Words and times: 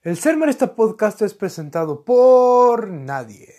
El 0.00 0.16
Ser 0.16 0.36
Marista 0.36 0.76
Podcast 0.76 1.22
es 1.22 1.34
presentado 1.34 2.04
por 2.04 2.86
nadie. 2.86 3.52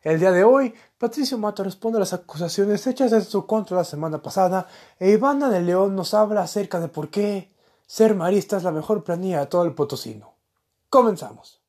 El 0.00 0.18
día 0.18 0.32
de 0.32 0.42
hoy, 0.42 0.72
Patricio 0.96 1.36
Mata 1.36 1.62
responde 1.62 1.98
a 1.98 2.00
las 2.00 2.14
acusaciones 2.14 2.86
hechas 2.86 3.12
en 3.12 3.22
su 3.22 3.44
contra 3.44 3.76
la 3.76 3.84
semana 3.84 4.22
pasada 4.22 4.66
e 4.98 5.10
Ivana 5.10 5.50
de 5.50 5.60
León 5.60 5.94
nos 5.94 6.14
habla 6.14 6.40
acerca 6.40 6.80
de 6.80 6.88
por 6.88 7.10
qué 7.10 7.52
ser 7.86 8.14
marista 8.14 8.56
es 8.56 8.62
la 8.62 8.72
mejor 8.72 9.04
planilla 9.04 9.40
de 9.40 9.46
todo 9.48 9.64
el 9.64 9.74
potosino. 9.74 10.32
Comenzamos. 10.88 11.60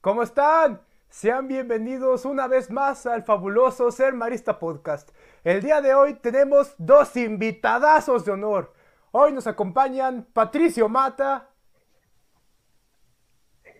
¿Cómo 0.00 0.22
están? 0.22 0.89
Sean 1.10 1.48
bienvenidos 1.48 2.24
una 2.24 2.46
vez 2.46 2.70
más 2.70 3.04
al 3.04 3.24
fabuloso 3.24 3.90
Ser 3.90 4.14
Marista 4.14 4.60
Podcast. 4.60 5.10
El 5.42 5.60
día 5.60 5.80
de 5.80 5.92
hoy 5.92 6.14
tenemos 6.14 6.72
dos 6.78 7.16
invitadazos 7.16 8.24
de 8.24 8.30
honor. 8.30 8.72
Hoy 9.10 9.32
nos 9.32 9.48
acompañan 9.48 10.28
Patricio 10.32 10.88
Mata. 10.88 11.48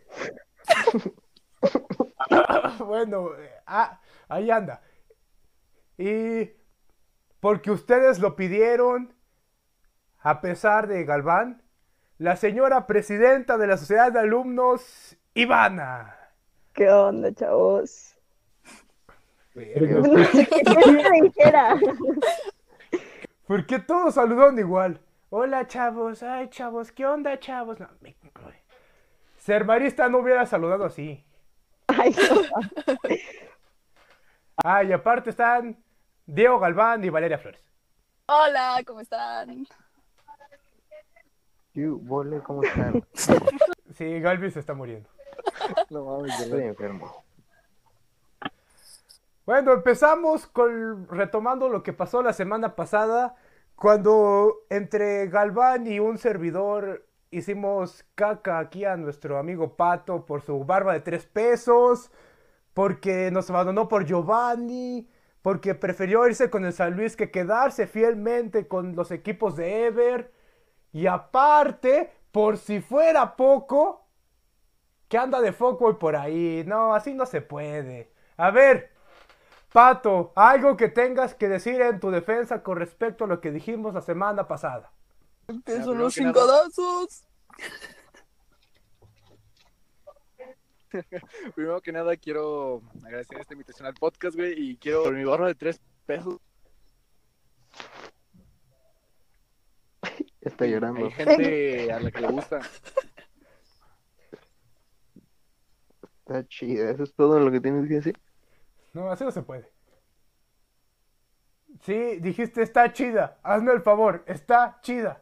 bueno, 2.81 3.31
ah, 3.65 4.01
ahí 4.29 4.51
anda. 4.51 4.83
Y 5.97 6.51
porque 7.39 7.71
ustedes 7.71 8.19
lo 8.19 8.35
pidieron, 8.35 9.15
a 10.19 10.41
pesar 10.41 10.89
de 10.89 11.05
Galván, 11.05 11.63
la 12.19 12.35
señora 12.35 12.89
presidenta 12.89 13.57
de 13.57 13.69
la 13.69 13.77
Sociedad 13.77 14.11
de 14.11 14.19
Alumnos, 14.19 15.17
Ivana. 15.33 16.20
¿Qué 16.81 16.89
onda, 16.91 17.31
chavos? 17.35 18.17
Verga. 19.55 19.99
No 20.01 20.25
sé 20.25 20.47
qué 20.47 20.63
te 20.65 21.21
dijera. 21.21 21.79
¿Por 23.47 23.67
qué 23.67 23.81
todos 23.81 24.15
saludan 24.15 24.59
igual? 24.59 24.99
Hola, 25.29 25.67
chavos. 25.67 26.23
Ay, 26.23 26.49
chavos. 26.49 26.91
¿Qué 26.91 27.05
onda, 27.05 27.39
chavos? 27.39 27.79
No, 27.79 27.87
me- 28.01 28.17
Ser 29.37 29.67
marista 29.67 30.09
no 30.09 30.21
hubiera 30.21 30.47
saludado 30.47 30.87
así. 30.87 31.23
Ay, 31.89 32.17
no. 32.17 33.09
Ah, 34.65 34.83
y 34.83 34.91
aparte 34.95 35.29
están 35.29 35.77
Diego 36.25 36.59
Galván 36.61 37.05
y 37.05 37.11
Valeria 37.11 37.37
Flores. 37.37 37.63
Hola, 38.25 38.81
¿cómo 38.87 39.01
están? 39.01 39.67
Vole, 41.75 42.41
¿cómo 42.41 42.63
están? 42.63 43.05
Sí, 43.93 44.19
Galvis 44.21 44.55
se 44.55 44.61
está 44.61 44.73
muriendo. 44.73 45.11
No 45.91 46.25
enfermo. 46.27 47.25
Bueno, 49.47 49.73
empezamos 49.73 50.47
con 50.47 51.09
retomando 51.09 51.69
lo 51.69 51.83
que 51.83 51.93
pasó 51.93 52.23
la 52.23 52.33
semana 52.33 52.77
pasada, 52.77 53.35
cuando 53.75 54.65
entre 54.69 55.27
Galván 55.29 55.87
y 55.87 55.99
un 55.99 56.19
servidor 56.19 57.07
hicimos 57.31 58.05
caca 58.15 58.59
aquí 58.59 58.85
a 58.85 58.97
nuestro 58.97 59.39
amigo 59.39 59.77
Pato 59.77 60.27
por 60.27 60.43
su 60.43 60.65
barba 60.65 60.93
de 60.93 61.01
tres 61.01 61.27
pesos, 61.27 62.11
porque 62.75 63.31
nos 63.31 63.51
abandonó 63.51 63.89
por 63.89 64.05
Giovanni, 64.05 65.09
porque 65.43 65.75
prefirió 65.75 66.27
irse 66.29 66.51
con 66.51 66.65
el 66.65 66.73
San 66.73 66.97
Luis 66.97 67.17
que 67.17 67.31
quedarse 67.31 67.87
fielmente 67.87 68.69
con 68.69 68.95
los 68.95 69.11
equipos 69.11 69.57
de 69.57 69.87
Ever, 69.87 70.33
y 70.93 71.07
aparte, 71.07 72.13
por 72.31 72.59
si 72.59 72.81
fuera 72.81 73.37
poco, 73.37 74.07
que 75.11 75.19
anda 75.19 75.41
de 75.41 75.53
foco 75.53 75.91
y 75.91 75.95
por 75.95 76.15
ahí. 76.15 76.63
No, 76.67 76.95
así 76.95 77.13
no 77.13 77.27
se 77.27 77.43
puede. 77.43 78.13
A 78.37 78.53
ver, 78.53 78.93
Pato, 79.73 80.33
algo 80.37 80.77
que 80.77 80.89
tengas 80.89 81.35
que 81.35 81.49
decir 81.49 81.81
en 81.81 81.99
tu 81.99 82.11
defensa 82.13 82.63
con 82.63 82.79
respecto 82.79 83.25
a 83.25 83.27
lo 83.27 83.41
que 83.41 83.51
dijimos 83.51 83.93
la 83.93 84.03
semana 84.03 84.47
pasada. 84.47 84.93
Empiezo 85.49 85.87
primero 85.87 86.05
los 86.05 86.15
que 86.15 86.21
nada- 86.23 86.33
cingodazos. 86.71 87.25
Primero 91.55 91.81
que 91.81 91.93
nada, 91.93 92.17
quiero 92.17 92.83
agradecer 93.05 93.39
esta 93.41 93.55
invitación 93.55 93.87
al 93.87 93.95
podcast, 93.95 94.37
güey, 94.37 94.55
y 94.57 94.77
quiero 94.77 95.05
por 95.05 95.15
mi 95.15 95.25
barra 95.25 95.47
de 95.49 95.55
tres 95.55 95.81
pesos. 96.07 96.39
Está 100.41 100.67
llorando. 100.67 101.05
Hay 101.05 101.11
gente 101.13 101.93
a 101.93 102.01
la 102.01 102.11
que 102.11 102.21
le 102.21 102.29
gusta. 102.29 102.61
Está 106.31 106.47
chida. 106.47 106.91
Eso 106.91 107.03
es 107.03 107.13
todo 107.13 107.41
lo 107.41 107.51
que 107.51 107.61
tienes 107.61 107.89
que 107.89 107.95
decir. 107.95 108.21
No, 108.93 109.11
así 109.11 109.25
no 109.25 109.33
se 109.33 109.43
puede. 109.43 109.69
Sí, 111.83 112.21
dijiste 112.21 112.63
está 112.63 112.93
chida. 112.93 113.39
Hazme 113.43 113.73
el 113.73 113.81
favor, 113.81 114.23
está 114.27 114.79
chida. 114.81 115.21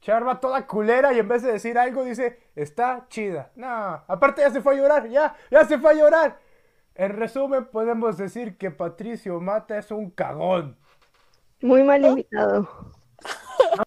Charva 0.00 0.40
toda 0.40 0.66
culera 0.66 1.12
y 1.12 1.18
en 1.18 1.28
vez 1.28 1.42
de 1.42 1.52
decir 1.52 1.76
algo 1.76 2.02
dice 2.02 2.40
está 2.56 3.06
chida. 3.10 3.50
No, 3.56 3.66
aparte 4.06 4.40
ya 4.40 4.50
se 4.50 4.62
fue 4.62 4.74
a 4.74 4.78
llorar, 4.78 5.06
ya, 5.08 5.36
ya 5.50 5.66
se 5.66 5.78
fue 5.78 5.90
a 5.90 5.94
llorar. 5.94 6.40
En 6.94 7.10
resumen, 7.18 7.66
podemos 7.66 8.16
decir 8.16 8.56
que 8.56 8.70
Patricio 8.70 9.38
Mata 9.38 9.76
es 9.76 9.90
un 9.90 10.10
cagón. 10.10 10.78
Muy 11.60 11.82
mal 11.82 12.02
invitado. 12.06 12.66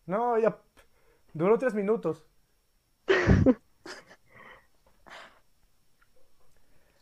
No, 0.06 0.38
ya 0.38 0.56
duró 1.34 1.58
tres 1.58 1.74
minutos. 1.74 2.24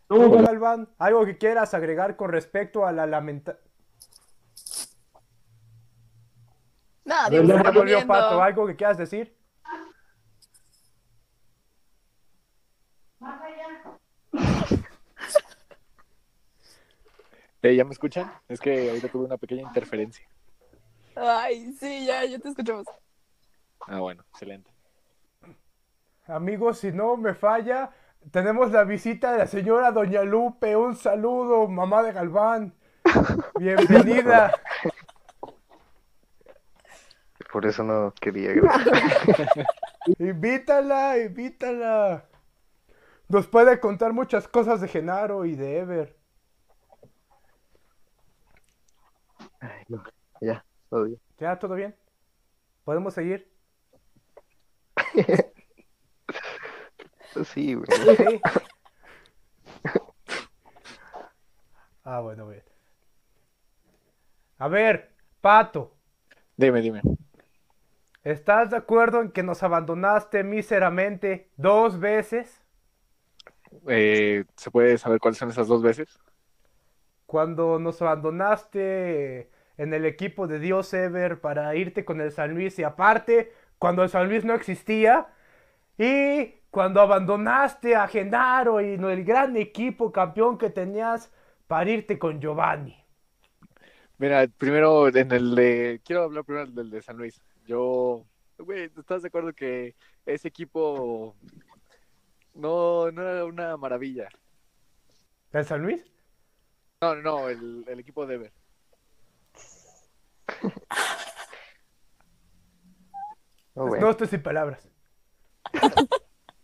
Tú, 0.09 0.41
Galván, 0.41 0.89
algo 0.97 1.23
que 1.23 1.37
quieras 1.37 1.75
agregar 1.75 2.15
con 2.15 2.31
respecto 2.31 2.83
a 2.83 2.91
la 2.91 3.05
lamenta... 3.05 3.59
Nada, 7.05 7.29
Ya 7.29 7.41
está 7.41 7.71
volvió. 7.71 8.07
Pato, 8.07 8.41
algo 8.41 8.65
que 8.65 8.75
quieras 8.75 8.97
decir. 8.97 9.37
Eh, 17.61 17.75
¿Ya 17.75 17.83
me 17.83 17.91
escuchan? 17.91 18.31
Es 18.47 18.61
que 18.61 18.87
ahorita 18.89 19.09
tuve 19.09 19.25
una 19.25 19.35
pequeña 19.35 19.63
interferencia. 19.63 20.25
Ay, 21.13 21.73
sí, 21.73 22.05
ya, 22.05 22.23
ya 22.23 22.39
te 22.39 22.47
escuchamos. 22.47 22.87
Ah, 23.85 23.99
bueno, 23.99 24.23
excelente. 24.31 24.71
Amigos, 26.25 26.79
si 26.79 26.93
no 26.93 27.17
me 27.17 27.33
falla, 27.33 27.91
tenemos 28.31 28.71
la 28.71 28.83
visita 28.83 29.31
de 29.31 29.39
la 29.39 29.47
señora 29.47 29.91
Doña 29.91 30.23
Lupe. 30.23 30.75
Un 30.75 30.95
saludo, 30.95 31.67
mamá 31.67 32.03
de 32.03 32.11
Galván. 32.11 32.73
Bienvenida. 33.59 34.51
Por 37.51 37.65
eso 37.65 37.83
no 37.83 38.13
quería 38.19 38.53
grabar. 38.53 38.81
Invítala, 40.19 41.17
invítala. 41.17 42.25
Nos 43.27 43.47
puede 43.47 43.79
contar 43.79 44.13
muchas 44.13 44.47
cosas 44.47 44.81
de 44.81 44.87
Genaro 44.87 45.45
y 45.45 45.55
de 45.55 45.79
Ever. 45.79 46.15
Ay, 49.59 49.83
no. 49.87 50.03
Ya, 50.41 50.63
todo 50.89 51.03
bien. 51.05 51.19
¿Ya 51.39 51.59
todo 51.59 51.75
bien? 51.75 51.95
¿Podemos 52.83 53.13
seguir? 53.13 53.51
Sí, 57.45 57.73
güey. 57.75 57.87
Sí. 58.17 58.41
Ah, 62.03 62.19
bueno, 62.21 62.47
bien. 62.47 62.63
A 64.59 64.67
ver, 64.67 65.11
Pato, 65.41 65.97
Dime, 66.57 66.81
dime. 66.81 67.01
¿estás 68.23 68.69
de 68.69 68.77
acuerdo 68.77 69.21
en 69.21 69.31
que 69.31 69.43
nos 69.43 69.61
abandonaste 69.63 70.43
míseramente 70.45 71.49
dos 71.57 71.99
veces? 71.99 72.61
Eh, 73.87 74.45
¿Se 74.55 74.71
puede 74.71 74.97
saber 74.97 75.19
cuáles 75.19 75.37
son 75.37 75.49
esas 75.49 75.67
dos 75.67 75.81
veces? 75.81 76.19
Cuando 77.25 77.77
nos 77.79 78.01
abandonaste 78.01 79.51
en 79.77 79.93
el 79.93 80.05
equipo 80.05 80.47
de 80.47 80.59
Dios 80.59 80.93
Ever 80.93 81.39
para 81.41 81.75
irte 81.75 82.03
con 82.03 82.21
el 82.21 82.31
San 82.31 82.53
Luis 82.55 82.79
y 82.79 82.83
aparte, 82.83 83.53
cuando 83.77 84.03
el 84.03 84.09
San 84.09 84.27
Luis 84.27 84.43
no 84.45 84.53
existía 84.55 85.27
y 85.97 86.55
cuando 86.69 87.01
abandonaste 87.01 87.95
a 87.95 88.07
Genaro 88.07 88.81
y 88.81 88.97
no- 88.97 89.09
el 89.09 89.23
gran 89.23 89.55
equipo 89.57 90.11
campeón 90.11 90.57
que 90.57 90.69
tenías 90.69 91.31
para 91.67 91.89
irte 91.89 92.17
con 92.19 92.39
Giovanni. 92.39 92.95
Mira, 94.17 94.47
primero 94.57 95.07
en 95.07 95.31
el 95.31 95.55
de... 95.55 96.01
Quiero 96.03 96.23
hablar 96.23 96.43
primero 96.43 96.67
del 96.67 96.89
de 96.89 97.01
San 97.01 97.17
Luis. 97.17 97.41
Yo... 97.65 98.25
Güey, 98.57 98.91
¿estás 98.97 99.21
de 99.21 99.29
acuerdo 99.29 99.53
que 99.53 99.95
ese 100.25 100.49
equipo 100.49 101.35
no, 102.53 103.09
no 103.11 103.21
era 103.21 103.45
una 103.45 103.77
maravilla? 103.77 104.27
¿El 105.53 105.65
San 105.65 105.81
Luis? 105.81 106.03
No, 107.01 107.15
no, 107.15 107.21
no, 107.21 107.49
el, 107.49 107.85
el 107.87 107.99
equipo 107.99 108.25
de 108.25 108.35
Ever. 108.35 108.51
No. 113.75 113.85
No 113.95 114.09
estoy 114.09 114.27
sin 114.27 114.43
palabras. 114.43 114.89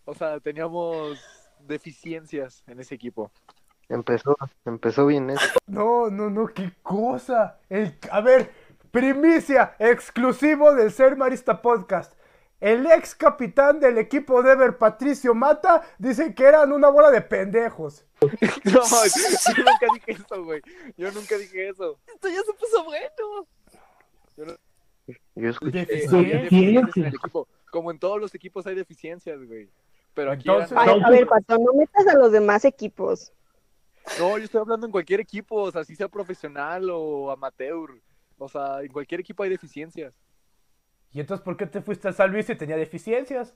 O 0.05 0.13
sea, 0.13 0.39
teníamos 0.39 1.19
deficiencias 1.59 2.63
en 2.67 2.79
ese 2.79 2.95
equipo. 2.95 3.31
Empezó, 3.89 4.35
empezó 4.65 5.05
bien 5.07 5.29
eso. 5.29 5.59
No, 5.67 6.09
no, 6.09 6.29
no, 6.29 6.47
qué 6.47 6.73
cosa. 6.81 7.59
El, 7.69 7.97
a 8.11 8.21
ver, 8.21 8.51
primicia, 8.91 9.75
exclusivo 9.79 10.73
del 10.73 10.91
Ser 10.91 11.15
Marista 11.17 11.61
Podcast. 11.61 12.13
El 12.61 12.85
ex 12.87 13.13
capitán 13.13 13.79
del 13.79 13.97
equipo 13.97 14.41
de 14.41 14.53
Ever, 14.53 14.77
Patricio 14.77 15.35
Mata, 15.35 15.83
dice 15.99 16.33
que 16.33 16.45
eran 16.45 16.71
una 16.71 16.89
bola 16.89 17.11
de 17.11 17.21
pendejos. 17.21 18.05
No, 18.63 18.81
yo 18.81 19.63
nunca 19.63 19.87
dije 19.93 20.11
eso, 20.11 20.43
güey. 20.43 20.61
Yo 20.97 21.11
nunca 21.11 21.37
dije 21.37 21.69
eso. 21.69 21.99
Esto 22.07 22.29
ya 22.29 22.41
se 22.41 22.53
puso 22.53 22.83
bueno. 22.85 23.47
Yo 25.35 25.49
escuché. 25.49 25.81
Eh, 25.81 25.85
deficiencias 25.85 26.97
en 26.97 27.05
el 27.05 27.15
equipo. 27.15 27.47
Como 27.69 27.91
en 27.91 27.99
todos 27.99 28.19
los 28.19 28.33
equipos 28.33 28.65
hay 28.65 28.75
deficiencias, 28.75 29.37
güey. 29.45 29.69
Pero 30.15 30.31
aquí 30.31 30.49
A, 30.49 30.53
a 30.53 31.09
ver, 31.11 31.27
Pato, 31.27 31.57
no 31.59 31.73
metas 31.73 32.07
a 32.07 32.17
los 32.17 32.31
demás 32.31 32.65
equipos. 32.65 33.33
No, 34.17 34.37
yo 34.37 34.45
estoy 34.45 34.61
hablando 34.61 34.85
en 34.85 34.91
cualquier 34.91 35.19
equipo, 35.19 35.63
o 35.63 35.71
sea, 35.71 35.83
si 35.83 35.95
sea 35.95 36.07
profesional 36.07 36.89
o 36.89 37.31
amateur. 37.31 37.91
O 38.37 38.47
sea, 38.47 38.81
en 38.81 38.91
cualquier 38.91 39.19
equipo 39.19 39.43
hay 39.43 39.49
deficiencias. 39.49 40.13
¿Y 41.11 41.19
entonces 41.19 41.43
por 41.43 41.57
qué 41.57 41.65
te 41.65 41.81
fuiste 41.81 42.07
a 42.07 42.13
San 42.13 42.31
Luis 42.31 42.45
si 42.45 42.55
tenía 42.55 42.77
deficiencias? 42.77 43.55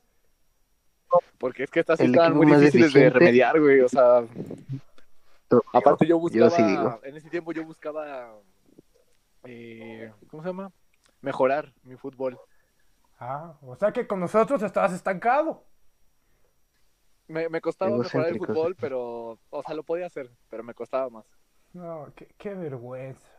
Porque 1.38 1.64
es 1.64 1.72
que 1.72 1.80
estas 1.80 2.00
estaban 2.00 2.36
muy 2.36 2.46
más 2.46 2.60
difíciles 2.60 2.94
de 2.94 3.10
remediar, 3.10 3.60
güey. 3.60 3.82
O 3.82 3.90
sea, 3.90 4.24
aparte 5.74 6.06
yo 6.06 6.20
buscaba, 6.20 6.50
sí 6.50 6.64
digo. 6.64 7.00
en 7.04 7.18
ese 7.18 7.30
tiempo 7.30 7.52
yo 7.52 7.64
buscaba, 7.64 8.34
eh, 9.46 10.12
¿cómo 10.30 10.44
se 10.44 10.50
llama? 10.50 10.72
Mejorar 11.22 11.74
mi 11.84 11.96
fútbol. 11.96 12.38
Ah, 13.20 13.54
o 13.62 13.76
sea 13.76 13.92
que 13.92 14.08
con 14.08 14.20
nosotros 14.20 14.62
estabas 14.62 14.94
estancado. 14.94 15.66
Me, 17.30 17.48
me 17.48 17.62
costaba 17.62 17.96
mejorar 17.96 18.30
el 18.30 18.38
fútbol, 18.40 18.76
pero, 18.76 19.38
o 19.52 19.64
sea, 19.64 19.76
lo 19.76 19.84
podía 19.84 20.08
hacer, 20.08 20.30
pero 20.50 20.64
me 20.64 20.74
costaba 20.74 21.10
más. 21.10 21.26
No, 21.74 22.12
qué, 22.16 22.28
qué 22.38 22.56
vergüenza. 22.56 23.30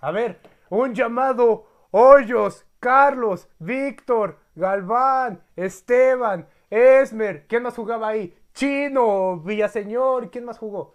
A 0.00 0.10
ver, 0.10 0.40
un 0.68 0.94
llamado. 0.94 1.66
Hoyos, 1.92 2.66
Carlos, 2.80 3.48
Víctor, 3.58 4.38
Galván, 4.54 5.42
Esteban, 5.56 6.48
Esmer. 6.70 7.46
¿Quién 7.46 7.62
más 7.62 7.76
jugaba 7.76 8.08
ahí? 8.08 8.34
Chino, 8.54 9.38
Villaseñor. 9.40 10.30
¿Quién 10.30 10.44
más 10.44 10.58
jugó? 10.58 10.94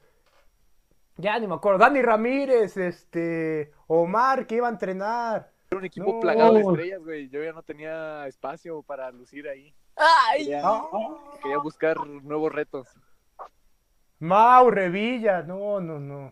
Ya 1.16 1.40
ni 1.40 1.48
me 1.48 1.56
acuerdo. 1.56 1.80
Dani 1.80 2.02
Ramírez, 2.02 2.76
este. 2.78 3.72
Omar, 3.88 4.46
que 4.48 4.56
iba 4.56 4.68
a 4.68 4.72
entrenar. 4.72 5.52
Era 5.70 5.78
un 5.80 5.86
equipo 5.86 6.14
No. 6.14 6.20
plagado 6.20 6.54
de 6.54 6.62
estrellas, 6.62 7.00
güey. 7.04 7.30
Yo 7.30 7.44
ya 7.44 7.54
no 7.54 7.64
tenía 7.64 8.28
espacio 8.28 8.82
para 8.84 9.12
lucir 9.12 9.48
ahí. 9.48 9.74
Ay, 9.98 10.46
Quería, 10.46 10.64
quería 11.42 11.58
buscar 11.58 11.98
nuevos 12.06 12.52
retos. 12.52 12.88
Mau, 14.20 14.70
Revilla. 14.70 15.42
No, 15.42 15.80
no, 15.80 16.00
no. 16.00 16.32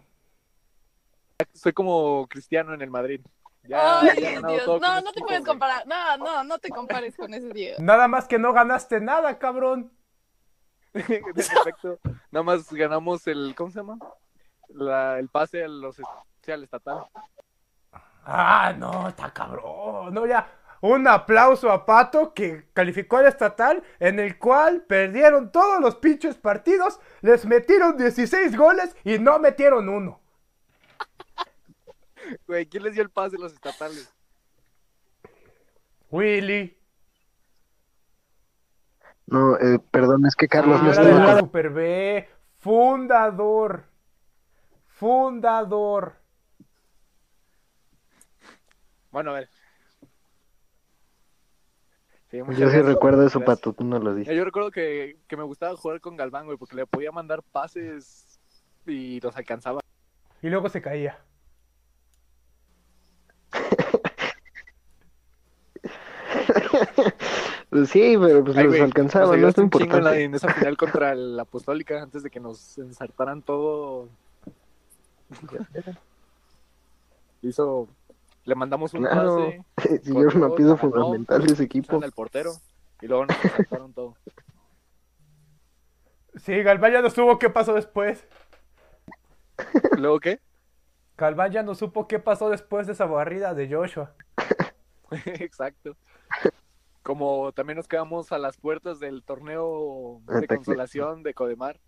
Soy 1.54 1.74
como 1.74 2.28
Cristiano 2.28 2.74
en 2.74 2.82
el 2.82 2.90
Madrid. 2.90 3.22
Ya, 3.64 4.02
ay, 4.02 4.22
ya 4.22 4.48
Dios. 4.48 4.68
No, 4.68 4.80
no 4.80 5.04
te 5.04 5.10
equipo, 5.10 5.28
puedes 5.28 5.46
comparar. 5.46 5.86
No, 5.88 6.18
no, 6.18 6.44
no 6.44 6.60
te 6.60 6.70
compares 6.70 7.16
con 7.16 7.34
ese 7.34 7.52
Diego. 7.52 7.78
Nada 7.82 8.08
más 8.08 8.28
que 8.28 8.38
no 8.38 8.54
ganaste 8.54 9.00
nada, 9.00 9.38
cabrón. 9.40 9.92
En 10.94 11.38
efecto. 11.38 12.00
Nada 12.32 12.44
más 12.44 12.72
ganamos 12.72 13.28
el, 13.28 13.54
¿cómo 13.58 13.70
se 13.70 13.80
llama? 13.80 13.98
La, 14.70 15.20
el 15.20 15.28
pase 15.28 15.66
a 15.66 15.68
los, 15.68 15.98
al 16.48 16.64
estatal. 16.64 17.06
Ah, 18.24 18.74
no, 18.78 19.10
está 19.10 19.32
cabrón. 19.32 20.14
No, 20.14 20.26
ya. 20.26 20.48
Un 20.86 21.08
aplauso 21.08 21.72
a 21.72 21.84
Pato 21.84 22.32
que 22.36 22.68
calificó 22.74 23.18
al 23.18 23.26
estatal 23.26 23.82
en 24.00 24.20
el 24.20 24.38
cual 24.38 24.84
perdieron 24.84 25.52
todos 25.52 25.82
los 25.82 25.96
pinches 25.96 26.36
partidos, 26.36 27.00
les 27.22 27.44
metieron 27.48 27.98
16 27.98 28.56
goles 28.56 28.96
y 29.04 29.18
no 29.18 29.40
metieron 29.40 29.90
uno. 29.90 30.22
Güey, 32.46 32.68
¿quién 32.68 32.84
les 32.84 32.94
dio 32.94 33.02
el 33.02 33.10
pase 33.10 33.36
a 33.36 33.40
los 33.40 33.54
estatales? 33.54 34.14
Willy. 36.12 36.78
No, 39.26 39.58
eh, 39.58 39.80
perdón, 39.90 40.28
es 40.28 40.36
que 40.36 40.48
Carlos 40.48 40.84
no 40.84 40.92
de 40.92 40.92
estaba. 40.92 41.34
la 41.34 41.40
Super 41.40 41.72
B. 41.72 42.30
Fundador. 42.60 43.86
Fundador. 44.86 46.14
Bueno, 49.10 49.32
a 49.32 49.34
ver. 49.34 49.50
Sí, 52.32 52.38
Yo 52.38 52.46
sí 52.46 52.54
gracias. 52.62 52.86
recuerdo 52.86 53.26
eso, 53.26 53.40
Gracias. 53.40 53.58
Pato, 53.60 53.74
tú 53.74 53.84
no 53.84 54.00
lo 54.00 54.14
dices. 54.16 54.36
Yo 54.36 54.44
recuerdo 54.44 54.72
que, 54.72 55.18
que 55.28 55.38
me 55.38 55.44
gustaba 55.44 55.76
jugar 55.78 56.02
con 56.02 56.16
Galván, 56.18 56.46
güey, 56.46 56.58
porque 56.58 56.76
le 56.76 56.86
podía 56.88 57.12
mandar 57.12 57.44
pases 57.44 58.40
y 58.86 59.20
los 59.22 59.36
alcanzaba. 59.38 59.80
Y 60.42 60.50
luego 60.50 60.68
se 60.70 60.82
caía. 60.82 61.20
Pues 67.70 67.90
sí, 67.90 68.16
pero 68.20 68.44
pues 68.44 68.56
Ay, 68.58 68.64
los 68.66 68.74
güey, 68.74 68.82
alcanzaba, 68.84 69.36
nos 69.36 69.40
no 69.42 69.48
es 69.50 69.56
chingo 69.56 69.78
en, 69.78 69.80
la- 69.80 69.86
importante. 70.20 70.24
en 70.24 70.36
esa 70.36 70.54
final 70.54 70.78
contra 70.78 71.16
la 71.16 71.42
Apostólica 71.42 72.02
antes 72.02 72.24
de 72.24 72.30
que 72.30 72.40
nos 72.40 72.78
ensartaran 72.78 73.42
todo. 73.42 74.08
Hizo. 77.42 77.88
Le 78.46 78.56
mandamos 78.56 78.94
un 78.94 79.02
Claro. 79.02 79.52
pase, 79.76 80.00
Sí, 80.04 80.14
yo 80.14 80.22
era 80.22 80.38
una 80.38 80.56
pieza 80.56 80.78
fundamental 80.78 81.46
de 81.46 81.54
ese 81.54 81.64
equipo. 81.64 82.02
al 82.04 82.12
portero 82.12 82.52
y 83.02 83.08
luego 83.08 83.26
nos 83.26 83.44
ensartaron 83.44 83.94
todo. 83.94 84.16
Sí, 86.36 86.62
Galván 86.64 86.94
ya 86.94 87.02
no 87.02 87.10
supo 87.10 87.40
qué 87.40 87.50
pasó 87.50 87.74
después. 87.74 88.26
¿Luego 89.98 90.20
qué? 90.20 90.40
Galván 91.18 91.52
ya 91.52 91.64
no 91.64 91.76
supo 91.76 92.08
qué 92.08 92.20
pasó 92.20 92.50
después 92.50 92.88
de 92.88 92.94
esa 92.94 93.06
barrida 93.06 93.54
de 93.54 93.74
Joshua. 93.74 94.14
Exacto. 95.26 95.96
Como 97.04 97.52
también 97.54 97.78
nos 97.78 97.88
quedamos 97.88 98.32
a 98.32 98.38
las 98.38 98.58
puertas 98.58 99.00
del 99.00 99.24
torneo 99.24 100.22
de 100.26 100.38
Ataque. 100.40 100.56
consolación 100.56 101.24
de 101.24 101.34
Codemar. 101.34 101.80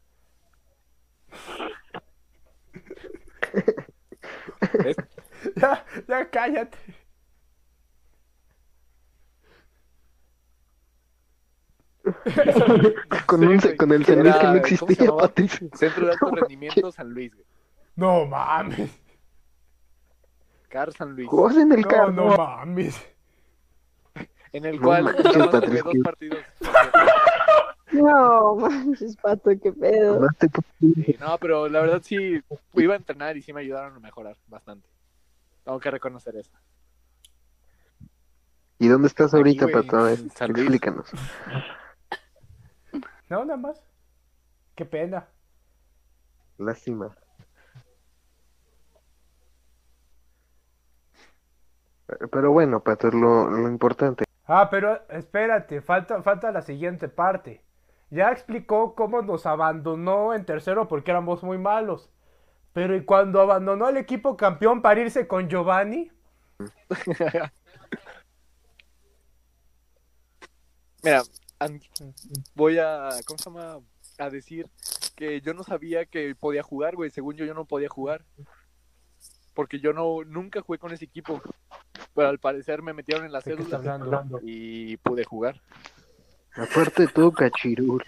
Ya, 5.56 5.86
ya 6.08 6.30
cállate. 6.30 6.78
Con, 13.26 13.40
Sí, 13.42 13.46
un, 13.46 13.58
güey. 13.58 13.78
con 13.78 13.92
el 13.92 14.06
San 14.06 14.20
Luis 14.24 14.36
que 14.36 14.44
no 14.46 14.52
¿cómo 14.54 14.66
se 14.66 14.74
existía? 14.76 15.12
Patricio. 15.16 15.70
Centro 15.74 16.06
de 16.06 16.12
Alto 16.14 16.32
Rendimiento 16.36 16.92
San 16.92 17.10
Luis, 17.10 17.34
güey. 17.34 17.46
No 17.96 18.26
mames. 18.26 18.92
Car 20.70 20.92
San 20.94 21.16
Luis. 21.16 21.30
En 21.58 21.72
el 21.72 21.82
No, 21.82 21.88
carro. 21.88 22.12
no 22.12 22.38
mames. 22.38 23.02
En 24.54 24.66
el 24.66 24.78
No 24.78 24.82
cual 24.84 25.04
manches, 25.04 25.24
dos 25.84 25.96
partidos. 26.04 26.40
No, 27.92 28.56
manches, 28.56 29.18
Pato, 29.18 29.52
qué 29.62 29.72
pedo. 29.74 30.28
Sí, 30.80 31.18
no, 31.20 31.38
pero 31.40 31.68
la 31.68 31.82
verdad 31.82 32.02
sí 32.04 32.42
iba 32.74 32.94
a 32.94 32.98
entrenar 32.98 33.36
y 33.38 33.42
sí 33.42 33.52
me 33.54 33.62
ayudaron 33.62 33.96
a 33.96 34.00
mejorar 34.00 34.38
bastante. 34.48 34.88
Tengo 35.68 35.82
que 35.82 35.92
reconocer 35.92 36.34
eso. 36.38 36.58
¿Y 38.80 38.88
dónde 38.88 39.10
estás 39.10 39.34
Aquí, 39.34 39.38
ahorita, 39.40 39.66
güey, 39.66 39.74
Pato? 39.76 39.98
A 39.98 40.04
ver, 40.04 40.20
en 40.20 40.30
San 40.30 40.48
Luis. 40.54 40.62
explícanos. 40.64 41.12
No, 43.30 43.44
nada 43.44 43.58
más. 43.58 43.84
Qué 44.74 44.86
pena. 44.86 45.28
Lástima. 46.58 47.14
Pero- 52.06 52.30
Pero 52.30 52.52
bueno, 52.54 52.82
Pato, 52.82 53.10
es 53.10 53.14
lo, 53.14 53.50
lo 53.50 53.68
importante. 53.68 54.24
Ah, 54.46 54.70
pero 54.72 55.06
espérate, 55.10 55.82
falta, 55.82 56.24
falta 56.24 56.54
la 56.54 56.62
siguiente 56.62 57.10
parte. 57.10 57.66
Ya 58.10 58.32
explicó 58.32 58.96
cómo 58.96 59.22
nos 59.22 59.46
abandonó 59.46 60.34
en 60.34 60.46
tercero 60.46 60.88
porque 60.88 61.12
éramos 61.12 61.44
muy 61.44 61.58
malos. 61.58 62.10
Pero 62.78 62.96
¿y 62.96 63.04
cuando 63.04 63.42
abandonó 63.42 63.88
al 63.88 63.98
equipo 63.98 64.38
campeón 64.38 64.84
para 64.84 65.02
irse 65.02 65.28
con 65.28 65.50
Giovanni? 65.50 66.12
Mira, 71.02 71.24
voy 72.54 72.78
a, 72.78 73.10
¿cómo 73.26 73.40
se 73.40 73.46
llama? 73.46 73.80
A 74.20 74.30
decir 74.30 74.70
que 75.16 75.42
yo 75.42 75.56
no 75.56 75.64
sabía 75.64 76.06
que 76.06 76.36
podía 76.36 76.62
jugar, 76.62 76.96
güey. 76.96 77.10
Según 77.10 77.36
yo, 77.36 77.46
yo 77.46 77.56
no 77.56 77.66
podía 77.66 77.90
jugar. 77.90 78.24
Porque 79.56 79.80
yo 79.80 79.92
no, 79.92 80.24
nunca 80.24 80.62
jugué 80.62 80.78
con 80.78 80.94
ese 80.94 81.06
equipo. 81.06 81.42
Pero 82.14 82.28
al 82.28 82.38
parecer 82.38 82.84
me 82.84 82.94
metieron 82.94 83.26
en 83.26 83.32
la 83.32 83.40
¿De 83.40 83.56
qué 83.56 83.64
está 83.64 83.80
cédula 83.80 83.96
hablando? 83.96 84.40
y 84.44 84.98
pude 84.98 85.24
jugar. 85.24 85.60
Aparte 86.54 87.08
de 87.08 87.08
todo, 87.08 87.32
cachirul. 87.32 88.04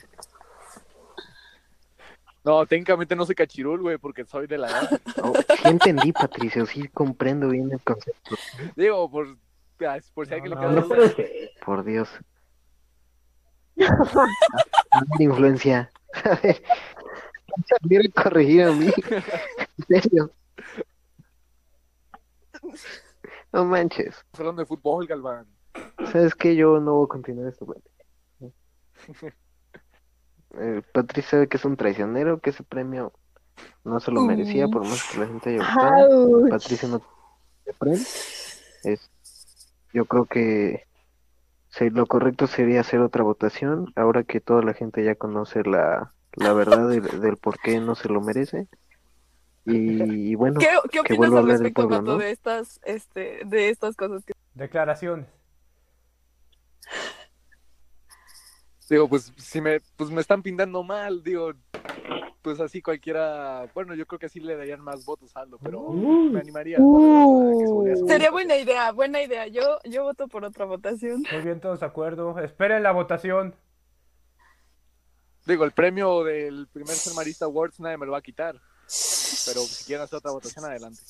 No, 2.44 2.66
técnicamente 2.66 3.16
no 3.16 3.26
soy 3.26 3.36
cachirul, 3.36 3.82
güey, 3.82 3.98
porque 3.98 4.26
soy 4.26 4.48
de 4.48 4.58
la 4.58 4.70
edad. 4.70 5.02
Sí 5.62 5.68
entendí, 5.68 6.12
Patricio, 6.14 6.66
sí 6.66 6.88
comprendo 6.88 7.50
bien 7.50 7.70
el 7.72 7.82
concepto. 7.82 8.36
Digo, 8.76 9.10
por, 9.12 9.38
ah, 9.86 9.98
por 10.14 10.26
si 10.28 10.34
alguien 10.34 10.52
le 10.52 10.56
No, 10.56 10.62
queda 10.62 10.72
no 10.72 10.82
duda. 10.82 10.88
puede 10.96 11.10
ser. 11.10 11.52
Por 11.66 11.84
Dios. 11.84 12.10
Mala 13.76 14.30
influencia. 15.20 15.92
A 16.24 16.36
ver, 16.42 16.62
a 18.18 18.22
corregir 18.24 18.64
a 18.64 18.72
mí. 18.72 18.88
En 19.90 20.02
serio. 20.02 20.32
No 23.52 23.66
manches. 23.66 24.16
Estás 24.16 24.40
hablando 24.40 24.62
de 24.62 24.66
fútbol, 24.66 25.08
Galván. 25.08 25.46
¿Sabes 26.12 26.36
qué? 26.36 26.56
Yo 26.56 26.80
no 26.80 26.94
voy 26.96 27.06
a 27.06 27.10
continuar 27.10 27.48
esto, 27.50 27.66
güey. 27.66 27.80
Eh, 30.58 30.82
Patricia 30.94 31.32
sabe 31.32 31.48
que 31.48 31.58
es 31.58 31.66
un 31.66 31.78
traicionero, 31.78 32.40
que 32.40 32.50
ese 32.50 32.64
premio 32.64 33.14
no 33.84 34.00
se 34.00 34.12
lo 34.12 34.22
merecía, 34.22 34.68
por 34.68 34.84
más 34.84 35.04
que 35.12 35.20
la 35.20 35.28
gente 35.28 35.50
haya 35.50 35.60
votado. 35.60 36.50
Patricia 36.50 36.90
no 36.90 37.02
premio. 37.78 38.00
Yo 39.94 40.06
creo 40.06 40.26
que 40.26 40.88
lo 41.92 42.06
correcto 42.08 42.48
sería 42.48 42.82
hacer 42.82 43.00
otra 43.00 43.24
votación, 43.24 43.92
ahora 43.96 44.24
que 44.24 44.40
toda 44.40 44.62
la 44.64 44.74
gente 44.74 45.04
ya 45.04 45.16
conoce 45.16 45.64
la, 45.64 46.14
la 46.34 46.54
verdad 46.54 46.90
del, 46.90 47.22
del 47.22 47.38
por 47.38 47.60
qué 47.60 47.80
no 47.80 47.96
se 47.96 48.10
lo 48.10 48.22
merece. 48.22 48.68
Y, 49.66 50.34
bueno, 50.36 50.60
¿Qué, 50.60 50.68
qué 50.84 50.90
que 50.90 51.00
opinas 51.14 51.18
vuelva 51.18 51.38
a 51.38 51.42
al 51.42 51.48
respecto, 51.50 51.82
pueblo, 51.82 51.98
Pato, 51.98 52.12
¿no? 52.14 52.18
de 52.18 52.32
estas, 52.32 52.80
este, 52.84 53.42
de 53.46 53.70
estas 53.70 53.96
cosas 53.96 54.26
que 54.26 54.34
Declaraciones. 54.56 55.28
Digo, 58.90 59.08
pues 59.08 59.32
si 59.38 59.62
me, 59.62 59.80
pues 59.96 60.10
me 60.10 60.20
están 60.20 60.42
pintando 60.42 60.84
mal, 60.84 61.24
digo, 61.24 61.54
pues 62.42 62.60
así 62.60 62.82
cualquiera, 62.82 63.70
bueno, 63.76 63.94
yo 63.94 64.08
creo 64.08 64.18
que 64.18 64.26
así 64.26 64.40
le 64.40 64.56
darían 64.56 64.82
más 64.82 65.06
votos 65.06 65.36
a 65.36 65.42
Aldo, 65.42 65.60
pero 65.62 65.90
me 65.92 66.40
animaría 66.40 66.78
a 66.78 66.80
que 66.80 67.68
subir. 67.68 67.98
Sería 68.08 68.32
buena 68.32 68.58
idea, 68.58 68.92
buena 68.92 69.22
idea. 69.22 69.46
Yo, 69.48 69.78
yo 69.84 70.04
voto 70.04 70.28
por 70.28 70.44
otra 70.44 70.66
votación. 70.66 71.24
Muy 71.32 71.42
bien, 71.44 71.60
todos 71.60 71.82
de 71.82 71.86
acuerdo. 71.86 72.40
Esperen 72.40 72.82
la 72.82 72.92
votación. 72.92 73.56
Digo, 75.46 75.66
el 75.66 75.72
premio 75.72 76.24
del 76.24 76.68
primer 76.68 76.96
Ser 76.96 77.14
Marista 77.14 77.46
Awards 77.46 77.80
nadie 77.80 77.98
me 77.98 78.06
lo 78.06 78.14
va 78.14 78.20
a 78.20 78.24
quitar, 78.24 78.56
pero 78.56 79.62
si 79.62 79.86
quieren 79.86 80.04
hacer 80.04 80.18
otra 80.18 80.32
votación, 80.32 80.66
adelante. 80.66 81.02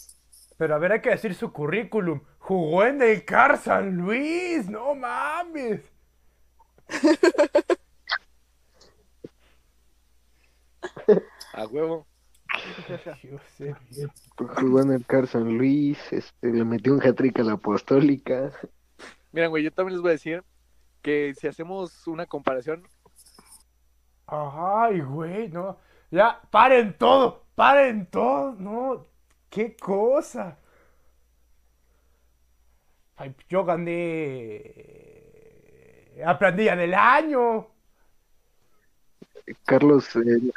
Pero 0.58 0.76
a 0.76 0.80
ver, 0.80 0.92
hay 0.92 1.02
que 1.02 1.12
decir 1.12 1.34
su 1.34 1.54
currículum. 1.54 2.22
Jugó 2.40 2.84
en 2.84 3.02
el 3.02 3.24
Car 3.24 3.58
San 3.58 3.96
Luis. 3.96 4.70
No 4.70 4.94
mames. 4.96 5.82
A 11.54 11.66
huevo. 11.68 12.06
Jugó 14.38 14.82
en 14.82 14.92
el 14.92 15.06
Car 15.06 15.28
San 15.28 15.58
Luis, 15.58 15.98
este, 16.12 16.52
le 16.52 16.66
metió 16.66 16.94
un 16.94 17.02
hat-trick 17.02 17.40
a 17.40 17.44
la 17.44 17.54
apostólica. 17.54 18.52
Miren, 19.32 19.50
güey, 19.50 19.64
yo 19.64 19.72
también 19.72 19.96
les 19.96 20.02
voy 20.02 20.10
a 20.10 20.14
decir 20.14 20.44
que 21.02 21.34
si 21.40 21.48
hacemos 21.48 22.08
una 22.08 22.26
comparación, 22.26 22.86
Ay, 24.32 25.02
güey, 25.02 25.50
no. 25.50 25.78
Ya, 26.12 26.42
paren 26.52 26.98
todo. 26.98 27.46
Paren 27.56 28.06
todo. 28.08 28.54
No. 28.54 29.08
Qué 29.50 29.76
cosa. 29.76 30.60
Ay, 33.18 33.36
yo 33.50 33.66
gané. 33.66 35.19
Aprendía 36.26 36.76
del 36.76 36.94
año. 36.94 37.68
Carlos, 39.66 40.16
eh, 40.16 40.52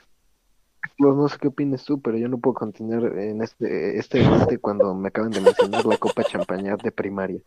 Carlos, 0.80 1.16
no 1.16 1.28
sé 1.28 1.38
qué 1.38 1.48
opinas 1.48 1.84
tú, 1.84 2.00
pero 2.00 2.18
yo 2.18 2.28
no 2.28 2.38
puedo 2.38 2.54
continuar 2.54 3.04
en 3.18 3.42
este, 3.42 3.98
este 3.98 4.18
debate 4.18 4.58
cuando 4.58 4.94
me 4.94 5.08
acaban 5.08 5.30
de 5.30 5.40
mencionar 5.40 5.84
la 5.86 5.96
Copa 5.96 6.24
Champañat 6.24 6.82
de 6.82 6.92
primaria. 6.92 7.40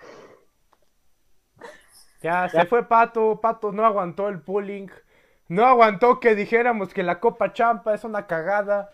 Ya, 2.21 2.49
se 2.49 2.65
fue 2.65 2.87
Pato. 2.87 3.39
Pato 3.39 3.71
no 3.71 3.85
aguantó 3.85 4.29
el 4.29 4.41
pulling. 4.41 4.89
No 5.47 5.65
aguantó 5.65 6.19
que 6.19 6.33
dijéramos 6.33 6.93
que 6.93 7.03
la 7.03 7.19
Copa 7.19 7.53
Champa 7.53 7.93
es 7.93 8.03
una 8.03 8.25
cagada. 8.25 8.89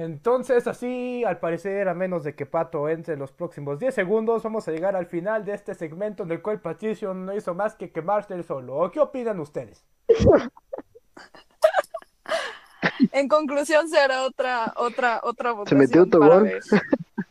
Entonces, 0.00 0.66
así, 0.66 1.24
al 1.26 1.40
parecer, 1.40 1.86
a 1.88 1.92
menos 1.94 2.24
de 2.24 2.34
que 2.34 2.46
Pato 2.46 2.88
entre 2.88 3.12
en 3.14 3.20
los 3.20 3.32
próximos 3.32 3.78
10 3.78 3.94
segundos, 3.94 4.42
vamos 4.42 4.66
a 4.66 4.72
llegar 4.72 4.96
al 4.96 5.04
final 5.04 5.44
de 5.44 5.52
este 5.52 5.74
segmento 5.74 6.22
en 6.22 6.30
el 6.32 6.40
cual 6.40 6.58
Patricio 6.60 7.12
no 7.12 7.34
hizo 7.34 7.52
más 7.54 7.74
que 7.74 7.92
quemarse 7.92 8.32
el 8.32 8.44
solo. 8.44 8.76
¿O 8.78 8.90
qué 8.90 8.98
opinan 9.00 9.38
ustedes? 9.40 9.84
En 13.12 13.28
conclusión, 13.28 13.88
será 13.88 14.22
otra, 14.24 14.72
otra, 14.76 15.20
otra 15.22 15.52
votación. 15.52 15.80
metió 15.80 16.06
para 16.08 16.24
autogol. 16.24 16.42
ver. 16.44 16.62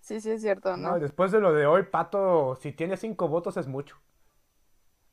Sí, 0.01 0.19
sí, 0.21 0.31
es 0.31 0.41
cierto, 0.41 0.75
No, 0.77 0.91
¿no? 0.91 0.99
después 0.99 1.31
de 1.31 1.39
lo 1.39 1.53
de 1.53 1.65
hoy, 1.65 1.83
Pato, 1.83 2.55
si 2.61 2.71
tiene 2.71 2.97
5 2.97 3.27
votos 3.27 3.55
es 3.57 3.67
mucho. 3.67 3.95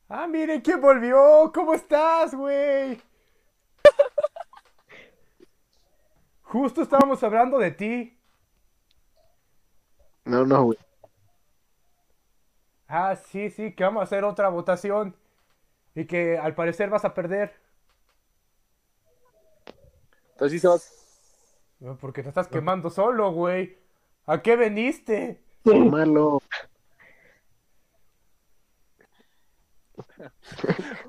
Ah, 0.08 0.26
miren 0.26 0.60
quién 0.60 0.80
volvió. 0.80 1.50
¿Cómo 1.54 1.74
estás, 1.74 2.34
güey? 2.34 3.00
Justo 6.56 6.80
estábamos 6.80 7.22
hablando 7.22 7.58
de 7.58 7.70
ti. 7.70 8.18
No, 10.24 10.46
no, 10.46 10.64
güey. 10.64 10.78
Ah, 12.88 13.14
sí, 13.14 13.50
sí, 13.50 13.74
que 13.74 13.84
vamos 13.84 14.00
a 14.00 14.04
hacer 14.04 14.24
otra 14.24 14.48
votación. 14.48 15.14
Y 15.94 16.06
que 16.06 16.38
al 16.38 16.54
parecer 16.54 16.88
vas 16.88 17.04
a 17.04 17.12
perder. 17.12 17.52
entonces 20.32 20.52
sí 20.52 20.58
se 20.58 20.68
va, 20.68 20.76
No, 21.80 21.98
Porque 21.98 22.22
te 22.22 22.30
estás 22.30 22.48
quemando 22.48 22.88
solo, 22.88 23.32
güey. 23.32 23.76
¿A 24.24 24.40
qué 24.40 24.56
veniste? 24.56 25.42
Por 25.62 25.76
malo. 25.76 26.40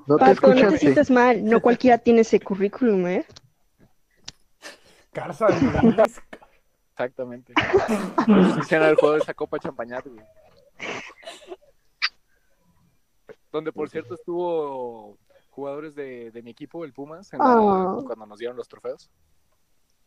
No 0.06 0.16
te 0.16 0.24
Pato, 0.24 0.54
no 0.54 0.70
te 0.70 0.78
sientas 0.78 1.10
mal. 1.10 1.42
No 1.42 1.62
cualquiera 1.62 1.96
tiene 1.96 2.20
ese 2.20 2.38
currículum, 2.38 3.06
¿eh? 3.06 3.26
Carza 5.18 5.46
exactamente. 6.92 7.52
Ellos 8.26 8.56
Quisieran 8.56 8.86
haber 8.86 8.96
jugado 8.98 9.16
esa 9.18 9.34
Copa 9.34 9.58
Champañat, 9.58 10.06
güey. 10.06 10.24
Donde, 13.50 13.72
por 13.72 13.88
cierto, 13.88 14.14
estuvo 14.14 15.16
jugadores 15.50 15.94
de, 15.94 16.30
de 16.30 16.42
mi 16.42 16.50
equipo, 16.50 16.84
el 16.84 16.92
Pumas, 16.92 17.32
en 17.32 17.38
la- 17.40 17.56
Oh. 17.60 18.04
cuando 18.04 18.26
nos 18.26 18.38
dieron 18.38 18.56
los 18.56 18.68
trofeos. 18.68 19.10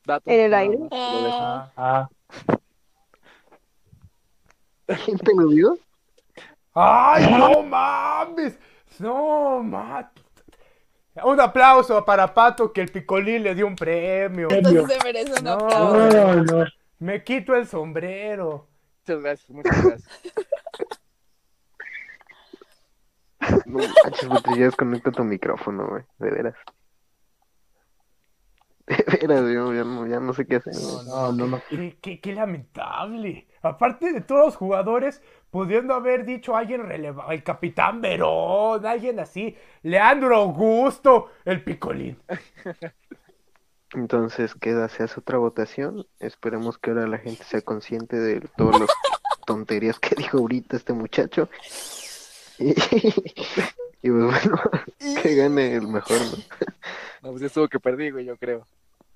Dato, 0.06 0.30
¿En 0.30 0.40
el 0.42 0.52
nada 0.52 0.64
aire? 0.64 0.78
más, 0.78 0.90
lo 0.92 1.22
dejo. 1.24 1.38
Ah, 1.38 1.72
Ah. 1.78 2.10
¿Quién 5.06 5.18
te 5.18 5.34
lo 5.36 5.48
dio? 5.48 5.78
¡Ay, 6.74 7.32
no 7.38 7.64
mames! 7.64 8.58
No 9.00 9.62
mames. 9.64 10.12
Un 11.24 11.40
aplauso 11.42 12.06
para 12.06 12.34
Pato 12.34 12.72
que 12.72 12.82
el 12.82 12.90
Picolín 12.90 13.44
le 13.44 13.54
dio 13.56 13.68
un 13.68 13.76
premio. 13.76 14.48
entonces 14.50 14.98
se 14.98 15.04
merece 15.04 15.34
un 15.40 15.44
No. 15.44 15.52
aplauso. 15.54 16.66
Me 17.00 17.24
quito 17.24 17.56
el 17.56 17.68
sombrero. 17.68 18.68
Muchas 19.08 19.24
gracias, 19.24 19.50
muchas 19.50 19.84
gracias. 19.84 20.10
No 23.66 23.80
manches, 23.80 24.30
desconecta 24.58 25.12
tu 25.12 25.24
micrófono, 25.24 25.88
güey. 25.88 26.04
De 26.20 26.30
veras. 26.30 26.56
Veras, 29.12 29.42
yo 29.52 29.74
ya 29.74 29.84
no, 29.84 30.08
ya 30.08 30.20
no 30.20 30.34
sé 30.34 30.46
qué 30.46 30.58
hacer. 30.58 30.74
No, 31.08 31.32
no, 31.32 31.48
no. 31.48 31.62
Qué, 31.70 31.98
qué- 32.02 32.20
qué 32.20 32.34
lamentable. 32.34 33.48
Aparte 33.62 34.12
de 34.12 34.22
todos 34.22 34.46
los 34.48 34.56
jugadores, 34.56 35.22
pudiendo 35.52 35.94
haber 35.94 36.26
dicho 36.26 36.56
alguien 36.56 36.86
relevante, 36.88 37.34
el 37.36 37.44
capitán 37.44 38.02
Verón, 38.02 38.86
alguien 38.86 39.20
así, 39.20 39.56
Leandro 39.84 40.36
Augusto, 40.36 41.30
el 41.46 41.64
Picolín. 41.64 42.18
Entonces 43.94 44.56
queda, 44.56 44.88
se 44.88 45.04
hace 45.04 45.20
otra 45.20 45.38
votación. 45.38 46.06
Esperemos 46.20 46.78
que 46.78 46.92
ahora 46.92 47.08
la 47.08 47.18
gente 47.18 47.44
sea 47.44 47.62
consciente 47.62 48.18
de 48.18 48.42
todas 48.58 48.80
las 48.80 48.90
tonterías 49.46 50.00
que 50.00 50.16
dijo 50.16 50.38
ahorita 50.40 50.78
este 50.78 50.94
muchacho. 50.94 51.50
Y, 52.58 52.70
y 52.70 54.10
pues 54.10 54.24
bueno, 54.24 54.62
que 55.22 55.36
gane 55.36 55.76
el 55.76 55.88
mejor, 55.88 56.18
¿no? 56.22 56.38
No, 57.22 57.30
pues 57.32 57.42
ya 57.42 57.48
estuvo 57.48 57.68
que 57.68 57.80
perdí, 57.80 58.12
güey, 58.12 58.26
yo 58.26 58.38
creo. 58.38 58.66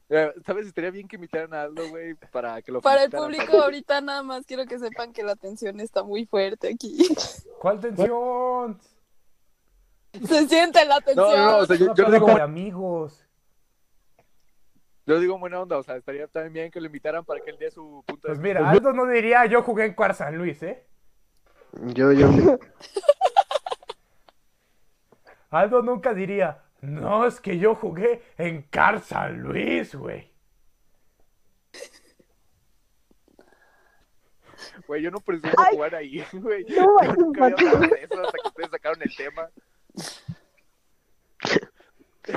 ¿Sabes? 0.07 0.67
Estaría 0.67 0.91
bien 0.91 1.07
que 1.07 1.15
invitaran 1.15 1.53
a 1.53 1.63
Aldo, 1.63 1.89
güey, 1.89 2.13
para 2.31 2.61
que 2.61 2.71
lo 2.71 2.81
Para 2.81 3.05
el 3.05 3.09
público, 3.09 3.59
ahorita 3.59 4.01
nada 4.01 4.21
más 4.21 4.45
quiero 4.45 4.65
que 4.65 4.77
sepan 4.77 5.11
que 5.13 5.23
la 5.23 5.35
tensión 5.35 5.79
está 5.79 6.03
muy 6.03 6.25
fuerte 6.25 6.69
aquí. 6.69 6.95
¿Cuál 7.59 7.79
tensión? 7.79 8.79
Se 10.13 10.47
siente 10.47 10.85
la 10.85 11.01
tensión. 11.01 11.27
No, 11.27 11.35
no, 11.35 11.51
no, 11.51 11.57
o 11.57 11.65
sea, 11.65 11.75
yo, 11.75 11.93
digo, 11.93 12.27
de 12.27 12.41
amigos. 12.41 13.25
yo 15.07 15.19
digo 15.19 15.35
en 15.35 15.41
buena 15.41 15.61
onda, 15.61 15.77
o 15.77 15.83
sea, 15.83 15.95
estaría 15.95 16.27
también 16.27 16.53
bien 16.53 16.71
que 16.71 16.79
lo 16.79 16.85
invitaran 16.85 17.25
para 17.25 17.41
que 17.41 17.49
él 17.49 17.57
dé 17.59 17.71
su 17.71 18.03
punto 18.05 18.27
de 18.27 18.35
Pues 18.35 18.39
mira, 18.39 18.69
Aldo 18.69 18.93
no 18.93 19.07
diría 19.07 19.45
yo 19.47 19.63
jugué 19.63 19.85
en 19.85 19.93
Cuar 19.93 20.13
San 20.13 20.37
Luis, 20.37 20.61
¿eh? 20.61 20.85
Yo, 21.93 22.11
yo, 22.13 22.29
Aldo 25.49 25.81
nunca 25.81 26.13
diría, 26.13 26.63
no, 26.85 27.25
es 27.25 27.39
que 27.39 27.57
yo 27.57 27.75
jugué 27.75 28.21
en 28.37 28.63
Car 28.63 29.01
San 29.01 29.41
Luis, 29.41 29.95
güey. 29.95 30.31
Güey, 34.87 35.01
yo 35.01 35.11
no 35.11 35.19
presumo 35.19 35.53
Ay. 35.57 35.75
jugar 35.75 35.95
ahí, 35.95 36.25
güey. 36.33 36.65
No, 36.65 37.03
Yo 37.03 37.13
nunca 37.15 37.45
había 37.45 37.55
hablado 37.69 37.79
de 37.79 38.03
eso 38.03 38.19
hasta 38.21 38.37
que 38.41 38.47
ustedes 38.47 38.69
sacaron 38.71 39.01
el 39.01 39.15
tema. 39.15 39.49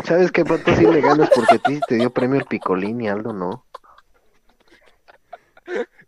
¿Sabes 0.05 0.31
qué, 0.33 0.45
Pato? 0.45 0.75
Sí 0.75 0.85
le 0.87 1.01
ganas 1.01 1.31
porque 1.35 1.57
a 1.57 1.59
ti 1.59 1.81
te 1.89 1.95
dio 1.97 2.11
premio 2.13 2.39
el 2.39 2.47
Picolín 2.47 3.01
y 3.01 3.09
Aldo 3.09 3.33
no. 3.33 3.67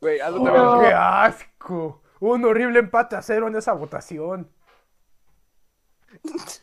Güey, 0.00 0.20
Aldo 0.20 0.42
Oh, 0.42 0.44
también. 0.44 0.88
¡Qué 0.90 0.94
asco! 0.94 2.02
Un 2.20 2.44
horrible 2.44 2.78
empate 2.78 3.16
a 3.16 3.22
cero 3.22 3.48
en 3.48 3.56
esa 3.56 3.72
votación. 3.72 4.50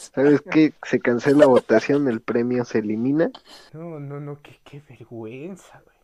¿Sabes 0.00 0.40
qué? 0.50 0.72
Se 0.82 0.98
cancela 1.00 1.40
la 1.40 1.46
votación, 1.46 2.08
el 2.08 2.22
premio 2.22 2.64
se 2.64 2.78
elimina. 2.78 3.30
No, 3.72 4.00
no, 4.00 4.18
no, 4.18 4.40
qué, 4.40 4.58
qué 4.64 4.82
vergüenza, 4.88 5.82
güey. 5.84 5.96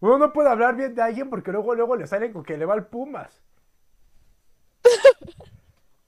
Uno 0.00 0.18
no 0.18 0.32
puede 0.32 0.50
hablar 0.50 0.76
bien 0.76 0.94
de 0.94 1.02
alguien 1.02 1.30
porque 1.30 1.52
luego, 1.52 1.74
luego 1.74 1.96
le 1.96 2.06
salen 2.06 2.32
con 2.32 2.42
que 2.42 2.58
le 2.58 2.66
va 2.66 2.74
al 2.74 2.86
Pumas. 2.88 3.42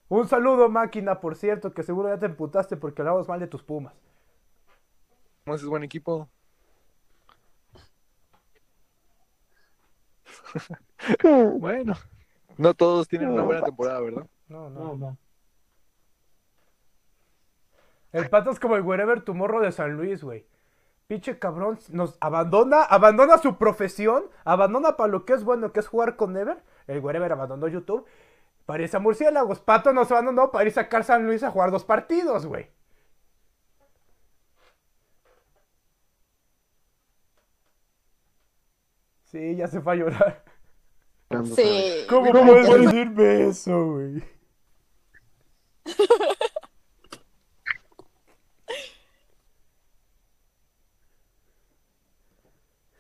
Un 0.09 0.27
saludo, 0.29 0.69
máquina, 0.69 1.21
por 1.21 1.37
cierto, 1.37 1.73
que 1.73 1.83
seguro 1.83 2.09
ya 2.09 2.19
te 2.19 2.27
emputaste 2.27 2.77
porque 2.77 3.03
hablamos 3.03 3.29
mal 3.29 3.41
de 3.41 3.47
tus 3.47 3.63
Pumas. 3.63 3.95
Pumas 5.45 5.63
es 5.63 5.67
buen 5.67 5.85
equipo. 5.85 6.29
Bueno. 11.59 11.95
No 12.57 12.75
todos 12.75 13.07
tienen 13.07 13.29
una 13.31 13.45
buena 13.45 13.63
temporada, 13.63 14.01
¿verdad? 14.01 14.27
No, 14.49 14.69
no. 14.69 15.17
El 18.13 18.29
pato 18.31 18.51
es 18.51 18.59
como 18.59 18.77
el 18.77 18.83
wherever 18.83 19.21
tu 19.23 19.35
morro 19.35 19.61
de 19.61 19.73
San 19.73 19.97
Luis, 19.97 20.23
güey. 20.23 20.47
Pinche 21.07 21.39
cabrón, 21.39 21.79
nos 21.91 22.17
abandona, 22.21 22.83
abandona 22.83 23.39
su 23.39 23.57
profesión, 23.57 24.25
abandona 24.45 24.97
para 24.97 25.11
lo 25.11 25.25
que 25.25 25.33
es 25.35 25.45
bueno, 25.45 25.73
que 25.73 25.81
es 25.81 25.89
jugar 25.89 26.17
con 26.17 26.37
Ever. 26.37 26.63
El 26.87 27.01
wherever 27.01 27.33
abandonó 27.33 27.69
YouTube. 27.69 28.07
Para 28.67 28.83
irse 28.83 28.97
a 28.99 29.01
Murciélagos. 29.01 29.61
Pato 29.61 29.93
nos 29.93 30.11
abandonó 30.11 30.51
para 30.51 30.65
ir 30.65 30.71
a 30.73 30.75
sacar 30.75 31.05
San 31.05 31.25
Luis 31.27 31.43
a 31.43 31.51
jugar 31.51 31.71
dos 31.71 31.85
partidos, 31.85 32.47
güey. 32.47 32.71
Sí, 39.25 39.57
ya 39.57 39.67
se 39.69 39.81
fue 39.81 39.93
a 39.93 39.97
llorar. 39.97 40.45
Sí. 41.55 42.07
¿Cómo 42.09 42.31
puedes 42.31 42.69
decirme 42.69 43.49
eso, 43.49 43.93
güey? 43.93 44.23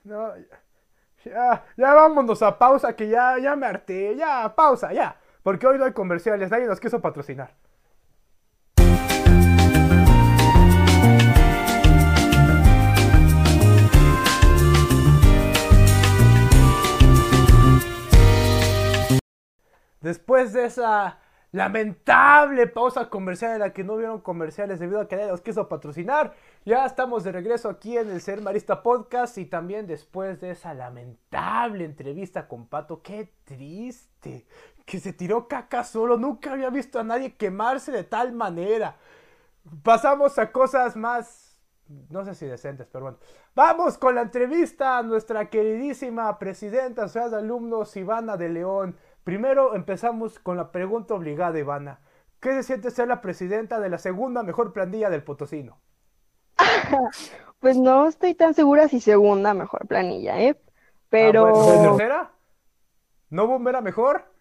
No, 0.08 0.34
ya, 0.38 0.62
ya, 1.24 1.64
ya 1.76 1.94
vámonos 1.94 2.40
a 2.42 2.58
pausa, 2.58 2.96
que 2.96 3.08
ya, 3.08 3.38
ya 3.38 3.54
me 3.56 3.66
harté, 3.66 4.16
ya, 4.16 4.54
pausa, 4.56 4.90
ya. 4.90 5.20
Porque 5.42 5.66
hoy 5.66 5.76
no 5.78 5.84
hay 5.84 5.92
comerciales, 5.92 6.50
nadie 6.50 6.66
nos 6.66 6.80
quiso 6.80 7.02
patrocinar. 7.02 7.54
Después 20.00 20.54
de 20.54 20.64
esa 20.64 21.18
lamentable 21.50 22.66
pausa 22.66 23.08
comercial 23.08 23.52
en 23.52 23.60
la 23.60 23.72
que 23.72 23.84
no 23.84 23.94
hubieron 23.94 24.20
comerciales 24.20 24.78
debido 24.78 25.00
a 25.00 25.08
que 25.08 25.16
nadie 25.16 25.30
los 25.30 25.40
quiso 25.40 25.68
patrocinar, 25.68 26.34
ya 26.64 26.84
estamos 26.84 27.24
de 27.24 27.32
regreso 27.32 27.70
aquí 27.70 27.96
en 27.96 28.10
el 28.10 28.20
Ser 28.20 28.42
Marista 28.42 28.82
Podcast 28.82 29.38
y 29.38 29.46
también 29.46 29.86
después 29.86 30.40
de 30.40 30.50
esa 30.50 30.74
lamentable 30.74 31.84
entrevista 31.84 32.48
con 32.48 32.66
Pato, 32.66 33.02
qué 33.02 33.32
triste, 33.44 34.46
que 34.84 35.00
se 35.00 35.12
tiró 35.12 35.48
caca 35.48 35.84
solo, 35.84 36.18
nunca 36.18 36.52
había 36.52 36.70
visto 36.70 36.98
a 36.98 37.04
nadie 37.04 37.34
quemarse 37.34 37.92
de 37.92 38.04
tal 38.04 38.32
manera. 38.32 38.96
Pasamos 39.82 40.38
a 40.38 40.52
cosas 40.52 40.96
más, 40.96 41.58
no 42.10 42.24
sé 42.24 42.34
si 42.34 42.46
decentes, 42.46 42.88
pero 42.90 43.04
bueno. 43.04 43.18
Vamos 43.54 43.98
con 43.98 44.14
la 44.14 44.22
entrevista 44.22 44.98
a 44.98 45.02
nuestra 45.02 45.50
queridísima 45.50 46.38
presidenta 46.38 47.02
de 47.02 47.08
Sociedad 47.08 47.30
de 47.30 47.36
Alumnos, 47.38 47.96
Ivana 47.96 48.36
de 48.36 48.48
León. 48.50 48.96
Primero 49.28 49.74
empezamos 49.74 50.38
con 50.38 50.56
la 50.56 50.72
pregunta 50.72 51.12
obligada, 51.12 51.58
Ivana. 51.58 52.00
¿Qué 52.40 52.54
se 52.54 52.62
siente 52.62 52.90
ser 52.90 53.08
la 53.08 53.20
presidenta 53.20 53.78
de 53.78 53.90
la 53.90 53.98
segunda 53.98 54.42
mejor 54.42 54.72
plantilla 54.72 55.10
del 55.10 55.22
Potosino? 55.22 55.82
Pues 57.60 57.76
no 57.76 58.08
estoy 58.08 58.34
tan 58.34 58.54
segura 58.54 58.88
si 58.88 59.00
segunda 59.00 59.52
mejor 59.52 59.86
planilla, 59.86 60.40
¿eh? 60.40 60.58
Pero 61.10 61.46
Ah, 61.46 61.50
bueno, 61.50 61.96
¿Tercera? 61.96 62.30
¿No 63.28 63.46
bombera 63.46 63.82
mejor? 63.82 64.32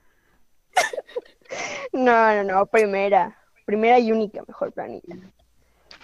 no, 1.91 2.35
no, 2.35 2.43
no, 2.43 2.65
primera. 2.67 3.37
Primera 3.65 3.99
y 3.99 4.13
única 4.13 4.41
mejor 4.47 4.71
planilla. 4.71 5.17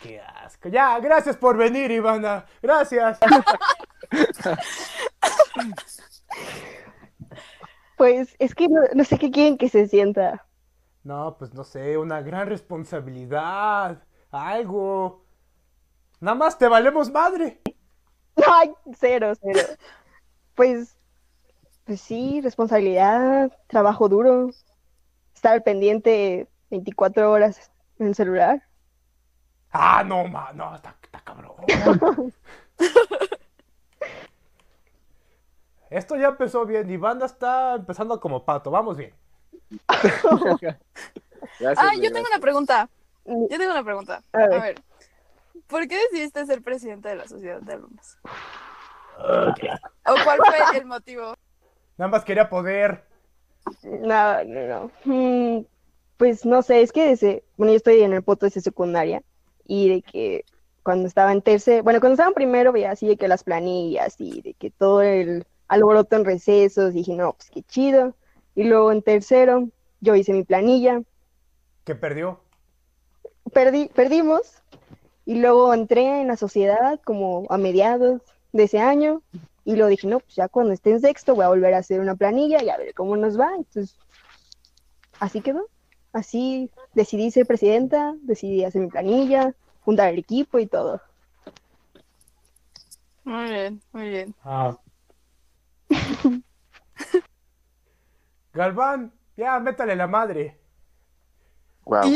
Qué 0.02 0.20
asco. 0.20 0.68
Ya, 0.68 1.00
gracias 1.00 1.38
por 1.38 1.56
venir, 1.56 1.90
Ivana. 1.90 2.46
Gracias. 2.62 3.18
Pues 8.04 8.36
es 8.38 8.54
que 8.54 8.68
no, 8.68 8.82
no 8.94 9.06
sé 9.06 9.18
qué 9.18 9.32
quieren 9.32 9.58
que 9.58 9.70
se 9.70 9.88
sienta. 9.88 10.46
No, 11.06 11.38
pues 11.40 11.54
no 11.54 11.64
sé, 11.64 11.98
una 11.98 12.22
gran 12.22 12.50
responsabilidad. 12.50 14.04
Algo. 14.30 15.24
Nada 16.20 16.36
más 16.36 16.58
te 16.58 16.68
valemos 16.68 17.10
madre. 17.10 17.62
Ay, 18.46 18.74
cero, 18.98 19.32
cero. 19.42 19.62
Pues, 20.54 20.98
pues 21.86 22.02
sí, 22.02 22.42
responsabilidad, 22.42 23.58
trabajo 23.68 24.10
duro, 24.10 24.50
estar 25.34 25.64
pendiente 25.64 26.50
24 26.72 27.32
horas 27.32 27.72
en 28.00 28.08
el 28.08 28.16
celular. 28.16 28.64
Ah, 29.72 30.04
no, 30.06 30.28
ma, 30.28 30.52
no, 30.52 30.76
está, 30.76 30.94
está 31.02 31.22
cabrón. 31.22 31.56
Esto 35.94 36.16
ya 36.16 36.30
empezó 36.30 36.66
bien. 36.66 36.90
Ivana 36.90 37.26
está 37.26 37.76
empezando 37.76 38.20
como 38.20 38.44
pato. 38.44 38.72
Vamos 38.72 38.98
bien. 38.98 39.14
Gracias, 41.60 41.78
Ah, 41.78 41.92
yo 41.96 42.12
tengo 42.12 42.28
una 42.28 42.40
pregunta. 42.40 42.90
Yo 43.26 43.48
tengo 43.58 43.72
una 43.72 43.84
pregunta. 43.84 44.24
A 44.34 44.38
ver. 44.40 44.54
A 44.54 44.62
ver. 44.64 44.82
¿Por 45.68 45.88
qué 45.88 45.98
decidiste 46.10 46.46
ser 46.46 46.62
presidente 46.62 47.10
de 47.10 47.16
la 47.16 47.28
sociedad 47.28 47.62
de 47.62 47.74
alumnos? 47.74 48.18
¿O 49.18 50.14
cuál 50.24 50.40
fue 50.40 50.78
el 50.80 50.86
motivo? 50.86 51.36
Nada 51.98 52.10
más 52.12 52.26
quería 52.26 52.50
poder. 52.50 53.06
No, 53.84 54.44
no, 54.44 54.68
no. 54.68 54.92
Mm, 55.06 55.66
Pues 56.18 56.46
no 56.46 56.62
sé, 56.64 56.82
es 56.82 56.92
que 56.92 57.08
desde, 57.10 57.44
bueno, 57.56 57.72
yo 57.72 57.78
estoy 57.78 58.02
en 58.02 58.14
el 58.14 58.24
poto 58.24 58.46
desde 58.46 58.62
secundaria 58.62 59.22
y 59.66 59.90
de 59.90 60.02
que 60.02 60.46
cuando 60.84 61.08
estaba 61.08 61.32
en 61.32 61.42
tercero, 61.42 61.84
bueno, 61.84 62.00
cuando 62.00 62.14
estaba 62.16 62.30
en 62.30 62.34
primero 62.36 62.72
veía 62.72 62.92
así 62.92 63.08
de 63.08 63.16
que 63.18 63.28
las 63.28 63.44
planillas 63.44 64.16
y 64.20 64.42
de 64.42 64.54
que 64.56 64.70
todo 64.72 65.02
el 65.02 65.46
alboroto 65.74 66.16
en 66.16 66.26
recesos, 66.26 66.94
dije, 66.94 67.16
no, 67.16 67.34
pues 67.34 67.50
qué 67.52 67.64
chido. 67.64 68.16
Y 68.56 68.64
luego 68.66 68.92
en 68.92 69.02
tercero 69.02 69.70
yo 70.02 70.16
hice 70.16 70.34
mi 70.34 70.44
planilla, 70.44 71.02
Que 71.86 71.96
perdió. 71.96 72.40
perdí, 73.54 73.88
perdimos 73.94 74.62
y 75.26 75.36
luego 75.40 75.74
entré 75.74 76.22
en 76.22 76.28
la 76.28 76.38
sociedad 76.38 77.00
como 77.04 77.46
a 77.50 77.58
mediados 77.58 78.22
de 78.52 78.64
ese 78.64 78.80
año 78.80 79.22
y 79.66 79.76
luego 79.76 79.90
dije, 79.90 80.08
no, 80.08 80.20
pues 80.20 80.36
ya 80.36 80.48
cuando 80.50 80.74
esté 80.74 80.92
en 80.92 81.02
sexto 81.02 81.36
voy 81.36 81.46
a 81.46 81.50
volver 81.50 81.74
a 81.74 81.80
hacer 81.80 82.00
una 82.02 82.16
planilla 82.16 82.62
y 82.64 82.70
a 82.70 82.78
ver 82.78 82.94
cómo 82.94 83.16
nos 83.18 83.40
va. 83.40 83.50
Entonces, 83.56 83.98
así 85.20 85.42
quedó. 85.42 85.70
Así 86.14 86.70
decidí 86.94 87.32
ser 87.32 87.48
presidenta, 87.48 88.16
decidí 88.22 88.64
hacer 88.64 88.82
mi 88.82 88.90
planilla, 88.90 89.56
juntar 89.82 90.10
el 90.14 90.20
equipo 90.20 90.60
y 90.60 90.68
todo. 90.68 91.02
Muy 93.26 93.50
bien, 93.50 93.82
muy 93.92 94.10
bien. 94.10 94.36
Galván, 98.54 99.14
ya, 99.36 99.60
métale 99.60 99.96
la 99.96 100.08
madre. 100.08 100.60
Wow. 101.86 102.02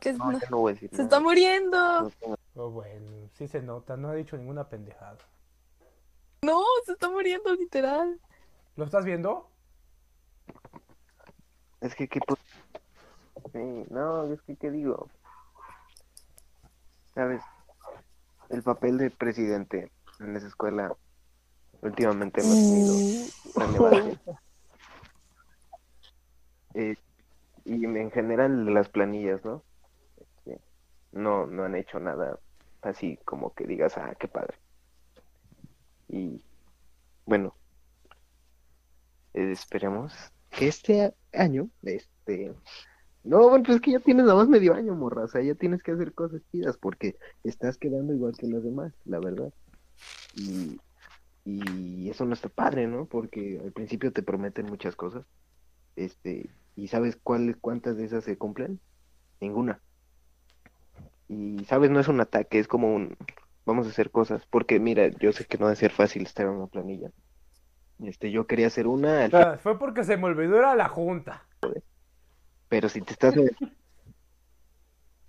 Que 0.00 0.12
No, 0.14 0.32
no- 0.32 0.38
ya 0.40 0.48
no 0.50 0.58
voy 0.58 0.72
a 0.72 0.74
decir 0.74 0.90
se 0.90 0.96
nada. 0.96 1.04
está 1.04 1.20
muriendo. 1.20 2.10
Oh, 2.54 2.70
bueno, 2.70 3.28
sí 3.34 3.46
se 3.46 3.62
nota, 3.62 3.96
no 3.96 4.08
ha 4.08 4.14
dicho 4.14 4.36
ninguna 4.36 4.68
pendejada. 4.68 5.16
No, 6.42 6.60
se 6.84 6.92
está 6.92 7.08
muriendo 7.08 7.54
literal. 7.54 8.20
¿Lo 8.76 8.84
estás 8.84 9.04
viendo? 9.04 9.48
Es 11.80 11.94
que, 11.94 12.08
¿qué 12.08 12.18
pu- 12.20 12.36
Sí, 13.52 13.86
no, 13.90 14.32
es 14.32 14.42
que, 14.42 14.56
¿qué 14.56 14.70
digo? 14.72 15.08
¿Sabes? 17.14 17.42
El 18.48 18.62
papel 18.64 18.98
de 18.98 19.10
presidente 19.10 19.92
en 20.18 20.36
esa 20.36 20.48
escuela 20.48 20.96
últimamente 21.82 22.40
hemos 22.40 22.54
tenido 22.54 22.94
relevancia. 23.54 24.40
Eh, 26.74 26.96
y 27.66 27.84
en 27.84 28.10
general 28.10 28.72
las 28.72 28.88
planillas, 28.88 29.44
¿no? 29.44 29.62
Este, 30.16 30.58
no, 31.12 31.46
no 31.46 31.64
han 31.64 31.74
hecho 31.74 32.00
nada 32.00 32.38
así 32.82 33.18
como 33.24 33.54
que 33.54 33.66
digas, 33.66 33.96
ah, 33.96 34.14
qué 34.18 34.28
padre. 34.28 34.56
Y 36.08 36.42
bueno, 37.24 37.54
eh, 39.34 39.52
esperemos 39.52 40.12
que 40.50 40.68
este 40.68 41.14
año 41.32 41.70
este, 41.82 42.52
No, 43.24 43.48
bueno, 43.48 43.64
pues 43.64 43.76
es 43.76 43.82
que 43.82 43.92
ya 43.92 44.00
tienes 44.00 44.26
nada 44.26 44.36
más 44.36 44.48
medio 44.48 44.74
año, 44.74 44.94
morra. 44.94 45.24
O 45.24 45.28
sea, 45.28 45.42
ya 45.42 45.54
tienes 45.54 45.82
que 45.82 45.92
hacer 45.92 46.12
cosas 46.12 46.42
chidas 46.50 46.76
porque 46.76 47.16
estás 47.44 47.78
quedando 47.78 48.12
igual 48.12 48.36
que 48.36 48.48
los 48.48 48.62
demás, 48.62 48.92
la 49.04 49.20
verdad. 49.20 49.52
Y, 50.34 50.78
y 51.44 52.08
eso 52.10 52.24
no 52.24 52.34
está 52.34 52.48
padre, 52.48 52.86
¿no? 52.86 53.06
Porque 53.06 53.60
al 53.62 53.72
principio 53.72 54.12
te 54.12 54.22
prometen 54.22 54.66
muchas 54.66 54.96
cosas. 54.96 55.24
Este, 55.96 56.50
¿y 56.76 56.88
sabes 56.88 57.18
cuáles, 57.22 57.56
cuántas 57.60 57.96
de 57.96 58.04
esas 58.04 58.24
se 58.24 58.38
cumplen? 58.38 58.80
Ninguna. 59.40 59.80
Y 61.28 61.64
sabes, 61.64 61.90
no 61.90 62.00
es 62.00 62.08
un 62.08 62.20
ataque, 62.20 62.58
es 62.58 62.68
como 62.68 62.94
un 62.94 63.16
vamos 63.64 63.86
a 63.86 63.90
hacer 63.90 64.10
cosas. 64.10 64.46
Porque 64.50 64.78
mira, 64.80 65.08
yo 65.08 65.32
sé 65.32 65.44
que 65.46 65.58
no 65.58 65.66
va 65.66 65.72
a 65.72 65.76
ser 65.76 65.92
fácil 65.92 66.22
estar 66.22 66.46
en 66.46 66.52
una 66.52 66.66
planilla. 66.66 67.10
Este, 68.02 68.30
yo 68.30 68.46
quería 68.46 68.66
hacer 68.66 68.86
una, 68.86 69.24
al 69.24 69.34
Ah, 69.34 69.58
Fue 69.62 69.78
porque 69.78 70.04
se 70.04 70.16
me 70.16 70.24
olvidó 70.24 70.58
ir 70.58 70.64
a 70.64 70.74
la 70.74 70.88
junta. 70.88 71.46
pero 72.68 72.88
si 72.88 73.00
te 73.00 73.12
estás 73.12 73.34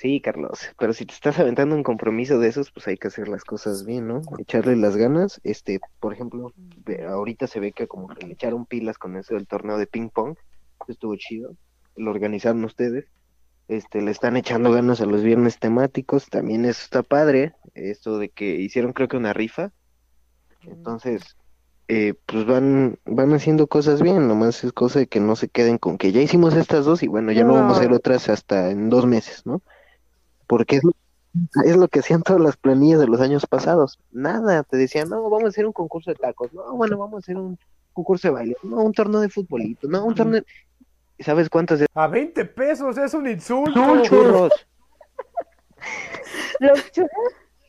Sí, 0.04 0.20
Carlos, 0.20 0.60
pero 0.78 0.92
si 0.92 1.06
te 1.06 1.14
estás 1.14 1.40
aventando 1.40 1.74
un 1.76 1.82
compromiso 1.82 2.38
de 2.38 2.50
esos, 2.50 2.72
pues 2.72 2.90
hay 2.90 2.98
que 2.98 3.08
hacer 3.08 3.30
las 3.30 3.46
cosas 3.46 3.86
bien, 3.86 4.06
¿no? 4.06 4.20
Echarle 4.38 4.76
las 4.76 4.98
ganas. 4.98 5.40
Este, 5.46 5.80
por 6.02 6.12
ejemplo, 6.12 6.52
ahorita 7.08 7.48
se 7.48 7.62
ve 7.62 7.72
que 7.72 7.88
como 7.88 8.10
que 8.10 8.28
le 8.28 8.34
echaron 8.34 8.66
pilas 8.66 8.98
con 8.98 9.16
eso 9.16 9.36
del 9.36 9.48
torneo 9.48 9.78
de 9.78 9.88
ping 9.88 10.10
pong. 10.10 10.36
Estuvo 10.90 11.16
chido. 11.16 11.56
Lo 11.96 12.12
organizaron 12.12 12.66
ustedes. 12.66 13.06
Este, 13.70 14.02
le 14.02 14.12
están 14.12 14.36
echando 14.36 14.74
ganas 14.74 15.00
a 15.00 15.06
los 15.06 15.24
viernes 15.24 15.58
temáticos. 15.58 16.30
También 16.30 16.66
eso 16.66 16.82
está 16.84 17.02
padre. 17.02 17.54
Esto 17.74 18.18
de 18.18 18.28
que 18.28 18.58
hicieron 18.58 18.92
creo 18.92 19.08
que 19.08 19.16
una 19.16 19.32
rifa. 19.32 19.72
Entonces, 20.64 21.38
eh, 21.88 22.14
pues 22.26 22.46
van, 22.46 23.00
van 23.06 23.32
haciendo 23.32 23.68
cosas 23.68 24.02
bien. 24.02 24.28
Nomás 24.28 24.66
es 24.66 24.74
cosa 24.74 25.00
de 25.00 25.08
que 25.08 25.22
no 25.22 25.38
se 25.38 25.48
queden 25.48 25.78
con 25.78 25.98
que 25.98 26.12
ya 26.12 26.20
hicimos 26.20 26.56
estas 26.56 26.84
dos 26.84 27.04
y 27.04 27.08
bueno, 27.08 27.32
ya 27.32 27.46
no, 27.46 27.54
vamos 27.54 27.78
a 27.78 27.80
hacer 27.80 27.94
otras 27.94 28.28
hasta 28.28 28.70
en 28.70 28.90
dos 28.90 29.06
meses, 29.06 29.46
¿no? 29.46 29.62
Porque 30.48 30.78
es 30.78 30.84
lo, 30.84 30.92
es 31.66 31.76
lo 31.76 31.88
que 31.88 32.00
hacían 32.00 32.24
todas 32.24 32.42
las 32.42 32.58
planillas 32.58 33.00
de 33.00 33.08
los 33.08 33.22
años 33.22 33.46
pasados. 33.46 34.00
Nada, 34.12 34.64
te 34.64 34.78
decían, 34.78 35.10
no, 35.10 35.22
vamos 35.30 35.46
a 35.46 35.48
hacer 35.50 35.66
un 35.66 35.74
concurso 35.74 36.12
de 36.12 36.16
tacos. 36.16 36.54
No, 36.54 36.76
bueno, 36.76 36.98
vamos 36.98 37.16
a 37.16 37.20
hacer 37.20 37.38
un 37.38 37.58
concurso 37.94 38.28
de 38.28 38.34
baile. 38.34 38.58
No, 38.64 38.78
un 38.84 38.94
torneo 38.94 39.22
de 39.22 39.30
futbolito. 39.30 39.88
No, 39.88 40.06
un 40.06 40.16
torneo... 40.16 40.42
¿Sabes 41.20 41.50
cuántas 41.50 41.80
de 41.80 41.88
A 41.94 42.08
20 42.08 42.44
pesos, 42.46 42.98
es 42.98 43.14
un 43.14 43.28
insulto. 43.28 43.74
Son 43.74 44.02
churros? 44.04 44.52
Los 46.60 46.92
churros 46.92 47.10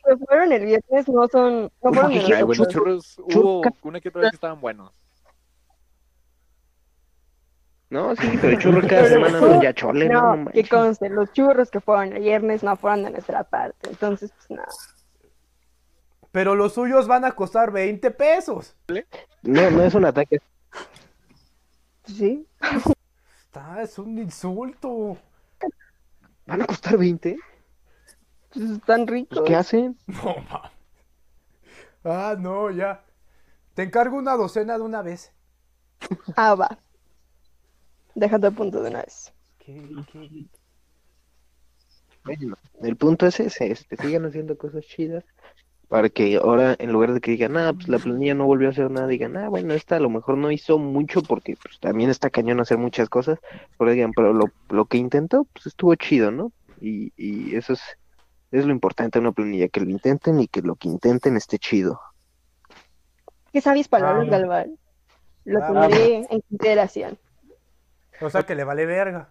que 0.05 0.17
fueron 0.17 0.53
el 0.53 0.65
viernes 0.65 1.09
no 1.09 1.29
son. 1.29 1.71
No 1.83 1.93
fueron 1.93 2.11
Ay, 2.11 2.19
Ay, 2.19 2.43
bueno, 2.43 2.65
nosotros. 2.65 2.73
churros, 2.73 3.19
hubo 3.19 3.63
una 3.83 4.01
que 4.01 4.09
otra 4.09 4.23
vez 4.23 4.31
que 4.31 4.37
estaban 4.37 4.61
buenos. 4.61 4.93
No, 7.95 8.17
sí, 8.17 8.29
pero 8.43 8.59
churros 8.59 8.87
cada 8.87 9.09
semana 9.09 9.41
no, 9.41 9.63
ya 9.63 9.73
chole, 9.73 10.09
no, 10.09 10.37
No, 10.37 10.51
que 10.51 10.69
conste, 10.69 11.09
los 11.09 11.33
churros 11.33 11.71
que 11.71 11.81
fueron 11.81 12.13
el 12.13 12.23
viernes 12.23 12.65
no 12.65 12.75
fueron 12.77 13.05
de 13.05 13.11
nuestra 13.11 13.45
parte. 13.45 13.89
Entonces, 13.89 14.33
pues 14.33 14.51
nada. 14.51 14.69
Pero 16.33 16.57
los 16.57 16.75
suyos 16.75 17.07
van 17.07 17.25
a 17.25 17.31
costar 17.31 17.71
20 17.71 18.11
pesos. 18.11 18.75
No, 19.43 19.71
no 19.71 19.85
es 19.85 19.95
un 19.95 20.07
ataque. 20.07 20.41
Pues 22.03 22.17
sí. 22.17 22.49
Está, 23.45 23.81
es 23.81 23.97
un 24.01 24.19
insulto. 24.19 25.17
¿Van 26.47 26.63
a 26.63 26.67
costar 26.67 26.99
20? 26.99 27.39
Pues 28.53 28.71
están 28.71 29.07
Pues, 29.07 29.11
ricos. 29.11 29.43
¿Qué 29.47 29.55
hacen? 29.55 29.97
No, 30.09 30.35
ma. 30.51 30.73
Ah, 32.03 32.35
no, 32.37 32.73
ya. 32.73 33.05
Te 33.75 33.85
encargo 33.85 34.17
una 34.17 34.35
docena 34.35 34.77
de 34.79 34.83
una 34.83 35.01
vez. 35.03 35.33
Ah, 36.37 36.57
va. 36.57 36.77
Déjate 38.15 38.47
a 38.47 38.51
punto 38.51 38.83
de 38.83 38.91
una 38.91 39.03
vez. 39.03 39.33
¿Qué, 39.59 39.81
qué? 40.13 40.47
Bueno, 42.25 42.57
el 42.83 42.97
punto 42.97 43.27
es 43.27 43.39
ese, 43.41 43.71
este, 43.71 43.97
sigan 43.97 44.25
haciendo 44.25 44.57
cosas 44.57 44.85
chidas 44.87 45.25
para 45.89 46.09
que 46.09 46.37
ahora 46.37 46.75
en 46.79 46.91
lugar 46.91 47.13
de 47.13 47.21
que 47.21 47.33
digan, 47.33 47.57
ah, 47.59 47.73
pues 47.75 47.89
la 47.89 47.99
planilla 47.99 48.35
no 48.35 48.47
volvió 48.47 48.69
a 48.69 48.71
hacer 48.71 48.91
nada, 48.91 49.07
digan, 49.07 49.37
ah, 49.37 49.49
bueno, 49.51 49.75
esta 49.75 49.97
a 49.97 50.01
lo 50.01 50.09
mejor 50.09 50.39
no 50.39 50.51
hizo 50.51 50.79
mucho 50.79 51.23
porque 51.23 51.57
pues, 51.63 51.79
también 51.79 52.09
está 52.09 52.31
cañón 52.31 52.61
hacer 52.61 52.79
muchas 52.79 53.09
cosas, 53.11 53.39
pero 53.79 53.91
digan, 53.91 54.13
pero 54.17 54.33
lo, 54.33 54.47
lo 54.71 54.87
que 54.87 54.97
intentó, 54.97 55.45
pues 55.53 55.67
estuvo 55.67 55.95
chido, 55.97 56.31
¿no? 56.31 56.51
Y, 56.81 57.13
y 57.17 57.55
eso 57.55 57.75
es, 57.75 57.83
es 58.51 58.65
lo 58.65 58.73
importante 58.73 59.19
de 59.19 59.21
una 59.27 59.33
planilla, 59.33 59.69
que 59.69 59.81
lo 59.81 59.91
intenten 59.91 60.41
y 60.41 60.49
que 60.49 60.63
lo 60.63 60.77
que 60.77 60.89
intenten 60.89 61.37
esté 61.37 61.59
chido. 61.59 62.01
¿Qué 63.53 63.61
sabes 63.61 63.87
palabras, 63.87 64.27
Ah. 64.29 64.31
Galván? 64.31 64.79
Lo 65.45 65.63
Ah, 65.63 65.89
tendré 65.89 66.27
en 66.31 66.41
consideración. 66.41 67.19
O 68.21 68.31
sea 68.31 68.45
que 68.45 68.55
le 68.55 68.65
vale 68.65 68.87
verga. 68.87 69.29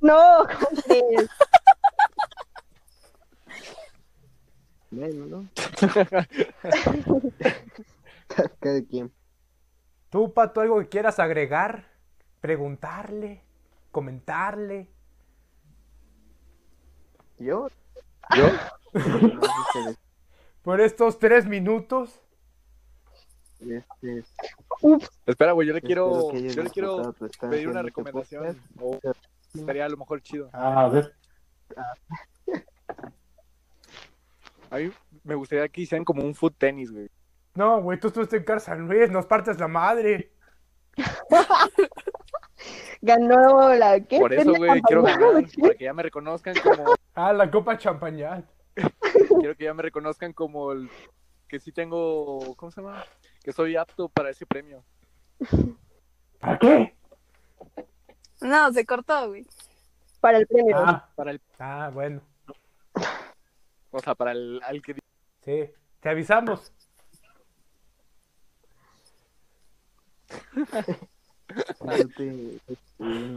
No, 0.00 0.46
¿cómo 0.46 0.82
crees? 0.82 1.30
Bueno, 4.90 5.26
¿no? 5.26 5.48
Cada 8.60 8.82
quien. 8.82 9.12
¿Tú, 10.10 10.32
Pato, 10.34 10.60
algo 10.60 10.78
que 10.80 10.88
quieras 10.88 11.18
agregar? 11.18 11.88
Preguntarle, 12.40 13.42
comentarle. 13.90 14.90
¿Yo? 17.38 17.68
¿Yo? 18.36 18.50
Por 20.62 20.80
estos 20.80 21.18
tres 21.18 21.46
minutos. 21.46 22.21
Este, 23.70 24.24
Espera, 25.26 25.52
güey, 25.52 25.68
yo 25.68 25.74
le 25.74 25.82
quiero, 25.82 26.32
yo 26.32 26.62
le 26.62 26.70
quiero 26.70 27.14
pedir 27.48 27.68
una 27.68 27.80
este 27.80 27.88
recomendación. 27.88 28.60
O 28.80 28.98
estaría 29.54 29.86
a 29.86 29.88
lo 29.88 29.96
mejor 29.96 30.20
chido. 30.22 30.50
A 30.52 30.88
ver, 30.88 31.14
A 34.70 34.76
mí 34.78 34.90
me 35.24 35.34
gustaría 35.34 35.68
que 35.68 35.82
hicieran 35.82 36.04
como 36.04 36.22
un 36.24 36.34
foot 36.34 36.56
tenis, 36.56 36.90
güey. 36.90 37.08
No, 37.54 37.82
güey, 37.82 38.00
tú 38.00 38.08
estuviste 38.08 38.38
en 38.38 38.44
Car 38.44 38.60
San 38.60 38.88
Luis, 38.88 39.10
nos 39.10 39.26
partes 39.26 39.58
la 39.58 39.68
madre. 39.68 40.32
Ganó 43.02 43.74
la. 43.74 44.00
¿Qué? 44.00 44.18
Por 44.18 44.32
eso, 44.32 44.52
¿Pendeja 44.52 44.72
güey, 44.72 44.82
quiero 44.82 45.02
ganar, 45.04 45.44
para 45.60 45.74
que 45.74 45.84
ya 45.84 45.92
me 45.92 46.02
reconozcan 46.02 46.54
como, 46.62 46.94
Ah, 47.14 47.32
la 47.32 47.50
copa 47.50 47.76
champañat. 47.76 48.44
quiero 49.40 49.54
que 49.56 49.64
ya 49.64 49.74
me 49.74 49.82
reconozcan 49.82 50.32
como 50.32 50.72
el, 50.72 50.88
que 51.52 51.60
sí 51.60 51.70
tengo, 51.70 52.54
¿cómo 52.56 52.72
se 52.72 52.80
llama? 52.80 53.04
Que 53.44 53.52
soy 53.52 53.76
apto 53.76 54.08
para 54.08 54.30
ese 54.30 54.46
premio. 54.46 54.82
¿para 56.40 56.58
qué? 56.58 56.96
No, 58.40 58.72
se 58.72 58.86
cortó, 58.86 59.28
güey. 59.28 59.46
Para 60.18 60.38
el 60.38 60.46
premio. 60.46 60.78
Ah, 60.78 61.10
Para 61.14 61.32
el, 61.32 61.42
Ah, 61.58 61.90
bueno. 61.92 62.22
o 63.90 63.98
sea, 63.98 64.14
para 64.14 64.32
el, 64.32 64.62
al 64.64 64.80
que 64.80 64.94
Sí, 65.44 65.70
te 66.00 66.08
avisamos. 66.08 66.72
Este, 71.90 72.60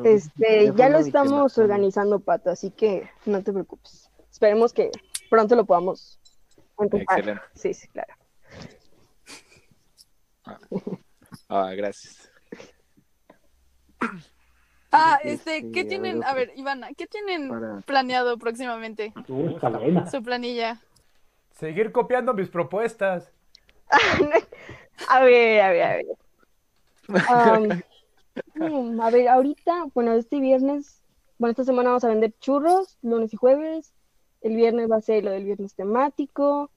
Este, 0.06 0.74
ya 0.74 0.88
lo 0.88 1.00
estamos 1.00 1.58
organizando, 1.58 2.22
Pato, 2.22 2.50
así 2.50 2.72
que 2.72 3.10
no 3.26 3.44
te 3.44 3.52
preocupes. 3.52 4.10
Esperemos 4.32 4.72
que 4.72 4.90
pronto 5.30 5.58
lo 5.58 5.66
podamos 5.66 6.18
Excelente. 6.80 7.42
Sí, 7.54 7.74
sí, 7.74 7.88
claro. 7.90 8.14
Ah, 11.50 11.74
gracias. 11.74 12.32
Ah, 14.92 15.20
Este, 15.24 15.58
este, 15.58 15.72
¿qué 15.72 15.84
tienen? 15.86 16.24
A 16.24 16.34
ver, 16.34 16.52
Ivana, 16.56 16.90
¿qué 16.94 17.08
tienen 17.08 17.50
Para- 17.50 17.82
planeado 17.82 18.38
próximamente? 18.38 19.14
uh. 19.28 19.58
Su 20.10 20.22
planilla. 20.24 20.80
Seguir 21.52 21.92
copiando 21.92 22.34
mis 22.34 22.50
propuestas. 22.50 23.32
A 25.10 25.24
ver, 25.24 25.60
a 25.62 25.70
ver, 25.72 25.84
a 25.84 25.90
ver. 25.96 26.06
Am, 27.28 27.82
mm, 28.56 29.02
a 29.02 29.10
ver, 29.10 29.28
ahorita, 29.28 29.86
bueno, 29.94 30.14
este 30.14 30.40
viernes, 30.40 31.04
bueno, 31.38 31.52
esta 31.52 31.66
semana 31.66 31.90
vamos 31.90 32.06
a 32.06 32.10
vender 32.10 32.34
churros, 32.40 32.98
lunes 33.02 33.34
y 33.34 33.38
jueves. 33.38 33.94
El 34.46 34.56
viernes 34.56 34.92
va 34.92 34.98
a 34.98 35.02
ser 35.02 35.24
lo 35.24 35.32
del 35.32 35.44
viernes 35.44 35.74
temático. 35.74 36.70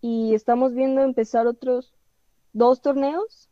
Y 0.00 0.32
estamos 0.32 0.74
viendo 0.74 1.02
empezar 1.02 1.48
otros 1.48 1.92
dos 2.52 2.80
torneos. 2.80 3.48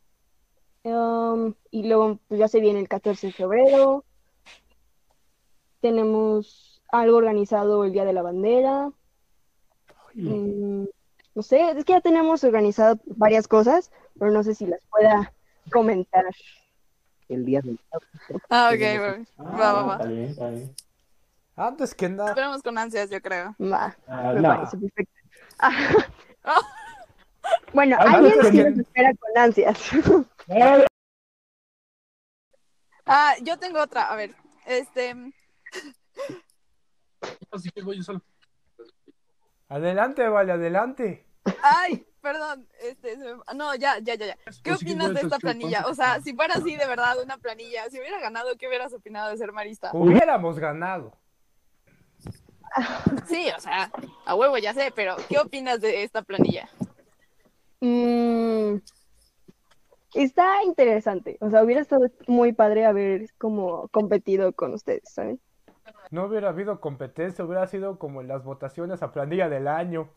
Am, 0.85 1.57
y 1.73 1.83
luego 1.83 2.21
pues, 2.29 2.39
ya 2.39 2.47
se 2.47 2.61
viene 2.61 2.79
el 2.79 2.87
14 2.87 3.27
de 3.27 3.33
febrero. 3.33 4.05
Tenemos 5.81 6.83
algo 6.93 7.17
organizado 7.17 7.85
el 7.85 7.93
Día 7.93 8.05
de 8.05 8.13
la 8.13 8.23
Bandera. 8.23 8.93
Mm, 10.15 10.85
no 11.35 11.43
sé, 11.43 11.73
es 11.73 11.85
que 11.85 11.95
ya 11.95 12.01
tenemos 12.01 12.45
organizado 12.45 13.01
varias 13.07 13.49
cosas, 13.49 13.91
pero 14.17 14.31
no 14.31 14.45
sé 14.45 14.55
si 14.55 14.67
las 14.67 14.87
pueda 14.89 15.35
comentar. 15.73 16.27
El 17.29 17.45
día 17.45 17.61
del 17.61 17.81
Ah, 18.51 18.71
ok. 18.73 19.27
Va, 19.41 19.73
va, 19.73 19.83
va. 19.83 19.95
Está 19.95 20.07
bien, 20.07 20.25
está 20.27 20.51
bien. 20.51 20.75
Antes 21.57 21.95
que 21.95 22.09
nada. 22.09 22.31
Esperamos 22.31 22.63
con 22.63 22.77
ansias, 22.79 23.11
yo 23.11 23.21
creo. 23.23 23.55
Va, 23.61 23.97
me 24.09 24.41
no. 24.41 24.49
parece 24.49 24.77
perfecto. 24.79 25.13
Bueno, 27.75 27.97
Ah, 28.01 28.05
alguien 28.15 28.33
antes 28.33 28.49
sí 28.51 28.57
que- 28.57 28.71
nos 28.71 28.79
espera 28.79 29.11
con 29.21 29.39
ansias. 29.43 29.91
Ah, 33.07 33.35
yo 33.43 33.59
tengo 33.59 33.81
otra. 33.83 34.11
A 34.11 34.17
ver, 34.17 34.35
este. 34.67 35.15
Así 37.51 37.71
que 37.71 37.83
voy 37.83 37.99
yo 37.99 38.03
solo. 38.03 38.23
Adelante, 39.69 40.27
vale, 40.29 40.53
adelante. 40.53 41.27
Ay, 41.63 42.07
perdón, 42.23 42.67
este, 42.81 43.17
se 43.17 43.35
me- 43.35 43.43
no, 43.55 43.75
ya, 43.75 43.99
ya, 43.99 44.15
ya, 44.15 44.27
ya. 44.27 44.37
¿Qué 44.63 44.71
Pues 44.71 44.83
opinas 44.83 45.13
de 45.13 45.21
esta 45.21 45.39
planilla? 45.39 45.85
O 45.87 45.95
sea, 45.95 46.21
si 46.23 46.35
fuera 46.35 46.55
así 46.55 46.77
de 46.77 46.87
verdad 46.87 47.21
una 47.23 47.37
planilla, 47.39 47.89
si 47.91 47.99
hubiera 47.99 48.21
ganado, 48.21 48.57
¿qué 48.57 48.69
hubieras 48.69 48.93
opinado 48.95 49.31
de 49.31 49.37
ser 49.37 49.53
marista? 49.53 49.91
Hubiéramos 49.93 50.59
ganado. 50.59 51.19
Sí, 53.27 53.49
o 53.57 53.61
sea, 53.61 53.91
a 54.25 54.35
huevo 54.35 54.59
ya 54.59 54.75
sé, 54.75 54.93
pero 54.95 55.17
¿qué 55.29 55.39
opinas 55.39 55.81
de 55.81 56.03
esta 56.03 56.23
planilla? 56.23 56.69
Mm, 57.81 58.77
está 60.15 60.63
interesante. 60.65 61.37
O 61.41 61.51
sea, 61.51 61.63
hubiera 61.63 61.81
estado 61.81 62.07
muy 62.27 62.53
padre 62.53 62.87
haber 62.87 63.33
como 63.39 63.89
competido 63.89 64.53
con 64.53 64.75
ustedes, 64.75 65.03
¿saben? 65.05 65.41
No 66.11 66.27
hubiera 66.27 66.51
habido 66.51 66.81
competencia, 66.81 67.45
hubiera 67.45 67.67
sido 67.67 67.99
como 67.99 68.21
en 68.21 68.29
las 68.29 68.45
votaciones 68.45 69.03
a 69.03 69.13
planilla 69.13 69.49
del 69.49 69.69
año. 69.69 70.11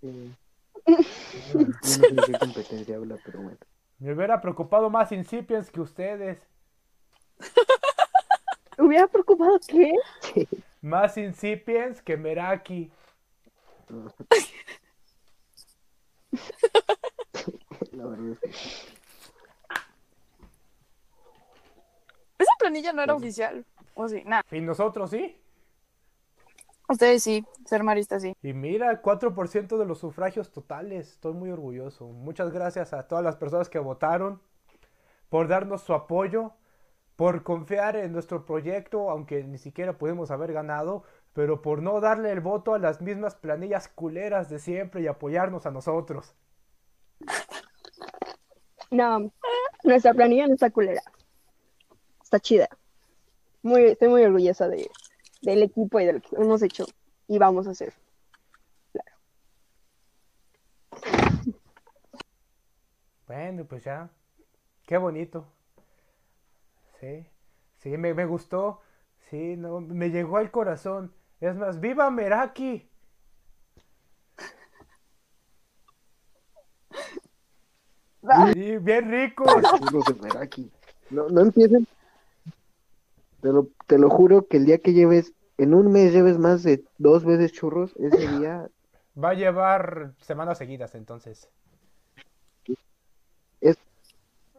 Sí. 0.00 0.34
Yo 0.86 1.58
no 1.60 1.74
sé 1.82 2.00
de 2.00 2.22
qué 2.22 2.38
competencia 2.38 2.96
habla, 2.96 3.16
pero 3.24 3.42
bueno. 3.42 3.58
Me 3.98 4.12
hubiera 4.12 4.40
preocupado 4.40 4.90
más 4.90 5.10
Incipiens 5.12 5.70
que 5.70 5.80
ustedes. 5.80 6.46
¿Hubiera 8.78 9.06
preocupado 9.06 9.58
qué? 9.66 9.94
Más 10.80 11.16
Incipiens 11.16 12.02
que 12.02 12.16
Meraki. 12.16 12.90
La 17.92 18.06
verdad 18.06 18.30
es 18.32 18.38
que 18.40 18.50
Esa 22.38 22.52
planilla 22.58 22.92
no 22.92 23.02
era 23.02 23.14
oficial. 23.14 23.64
O 23.94 24.08
sí, 24.08 24.22
nada. 24.26 24.44
Y 24.50 24.60
nosotros 24.60 25.10
sí. 25.10 25.40
Ustedes 26.88 27.22
sí, 27.22 27.44
ser 27.64 27.82
marista 27.82 28.20
sí. 28.20 28.36
Y 28.42 28.52
mira, 28.52 29.02
4% 29.02 29.76
de 29.76 29.86
los 29.86 29.98
sufragios 29.98 30.52
totales. 30.52 31.12
Estoy 31.12 31.32
muy 31.32 31.50
orgulloso. 31.50 32.06
Muchas 32.06 32.52
gracias 32.52 32.92
a 32.92 33.08
todas 33.08 33.24
las 33.24 33.36
personas 33.36 33.68
que 33.68 33.78
votaron 33.78 34.40
por 35.28 35.48
darnos 35.48 35.82
su 35.82 35.94
apoyo, 35.94 36.52
por 37.16 37.42
confiar 37.42 37.96
en 37.96 38.12
nuestro 38.12 38.44
proyecto, 38.44 39.10
aunque 39.10 39.42
ni 39.42 39.58
siquiera 39.58 39.96
pudimos 39.96 40.30
haber 40.30 40.52
ganado, 40.52 41.04
pero 41.32 41.62
por 41.62 41.82
no 41.82 42.00
darle 42.00 42.30
el 42.30 42.40
voto 42.40 42.74
a 42.74 42.78
las 42.78 43.00
mismas 43.00 43.34
planillas 43.34 43.88
culeras 43.88 44.50
de 44.50 44.58
siempre 44.58 45.00
y 45.00 45.06
apoyarnos 45.06 45.66
a 45.66 45.70
nosotros. 45.70 46.34
No, 48.90 49.32
nuestra 49.82 50.14
planilla 50.14 50.46
no 50.46 50.54
está 50.54 50.70
culera. 50.70 51.02
Está 52.22 52.38
chida. 52.38 52.68
Muy, 53.62 53.84
estoy 53.84 54.08
muy 54.08 54.22
orgullosa 54.22 54.68
de, 54.68 54.88
del 55.42 55.62
equipo 55.62 55.98
y 55.98 56.04
de 56.04 56.12
lo 56.14 56.20
que 56.20 56.36
hemos 56.36 56.62
hecho 56.62 56.86
y 57.28 57.38
vamos 57.38 57.66
a 57.66 57.70
hacer. 57.70 57.94
Bueno, 63.26 63.64
pues 63.64 63.82
ya. 63.84 64.08
Qué 64.86 64.96
bonito. 64.98 65.55
Sí, 67.00 67.26
sí, 67.78 67.96
me, 67.96 68.14
me 68.14 68.24
gustó. 68.24 68.80
Sí, 69.30 69.56
no, 69.56 69.80
me 69.80 70.10
llegó 70.10 70.36
al 70.36 70.50
corazón. 70.50 71.12
Es 71.40 71.56
más, 71.56 71.80
¡viva 71.80 72.10
Meraki! 72.10 72.88
Sí, 78.54 78.78
bien 78.78 79.08
ricos. 79.08 79.62
churros 79.78 80.04
de 80.06 80.14
Meraki. 80.14 80.68
No, 81.10 81.28
no 81.28 81.42
empiecen. 81.42 81.86
Te 83.40 83.52
lo, 83.52 83.68
te 83.86 83.98
lo 83.98 84.10
juro 84.10 84.48
que 84.48 84.56
el 84.56 84.66
día 84.66 84.78
que 84.78 84.92
lleves, 84.92 85.32
en 85.58 85.74
un 85.74 85.92
mes 85.92 86.12
lleves 86.12 86.36
más 86.36 86.64
de 86.64 86.82
dos 86.98 87.24
veces 87.24 87.52
churros, 87.52 87.94
ese 88.00 88.26
día 88.38 88.68
Va 89.22 89.30
a 89.30 89.34
llevar 89.34 90.12
semanas 90.20 90.58
seguidas 90.58 90.94
entonces. 90.94 91.48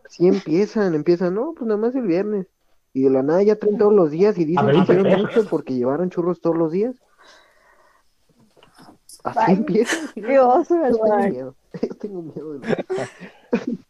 Sí 0.10 0.28
empiezan, 0.28 0.96
empiezan, 0.96 1.36
no, 1.36 1.54
pues 1.54 1.68
nada 1.68 1.80
más 1.80 1.96
el 1.96 2.08
viernes. 2.08 2.48
Y 2.94 3.04
de 3.04 3.10
la 3.10 3.24
nada 3.24 3.44
ya 3.44 3.56
traen 3.56 3.78
todos 3.78 3.94
los 3.94 4.12
días 4.12 4.38
y 4.38 4.46
dicen 4.46 4.66
ver, 4.66 4.76
que 4.76 4.82
hicieron 4.82 5.22
mucho 5.22 5.46
porque 5.48 5.76
llevaron 5.76 6.10
churros 6.10 6.42
todos 6.42 6.58
los 6.58 6.72
días. 6.72 6.96
Así 9.24 9.40
Ay, 9.42 9.56
empiezan. 9.56 10.08
Qué 10.16 10.40
oso, 10.40 10.76
Yo 10.90 10.98
tengo 10.98 11.18
miedo. 11.30 11.56
Yo 11.82 11.96
tengo 11.98 12.22
miedo 12.22 12.54
de 12.54 12.60
lo- 12.60 12.66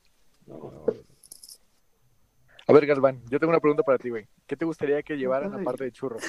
A 2.70 2.74
ver, 2.74 2.86
Galván, 2.86 3.22
yo 3.30 3.40
tengo 3.40 3.52
una 3.52 3.62
pregunta 3.62 3.82
para 3.84 3.98
ti, 3.98 4.10
güey. 4.10 4.28
¿Qué 4.46 4.58
te 4.58 4.66
gustaría 4.66 5.02
que 5.02 5.16
llevaran 5.16 5.54
Ay. 5.54 5.62
aparte 5.62 5.86
de 5.86 5.92
churros? 5.94 6.22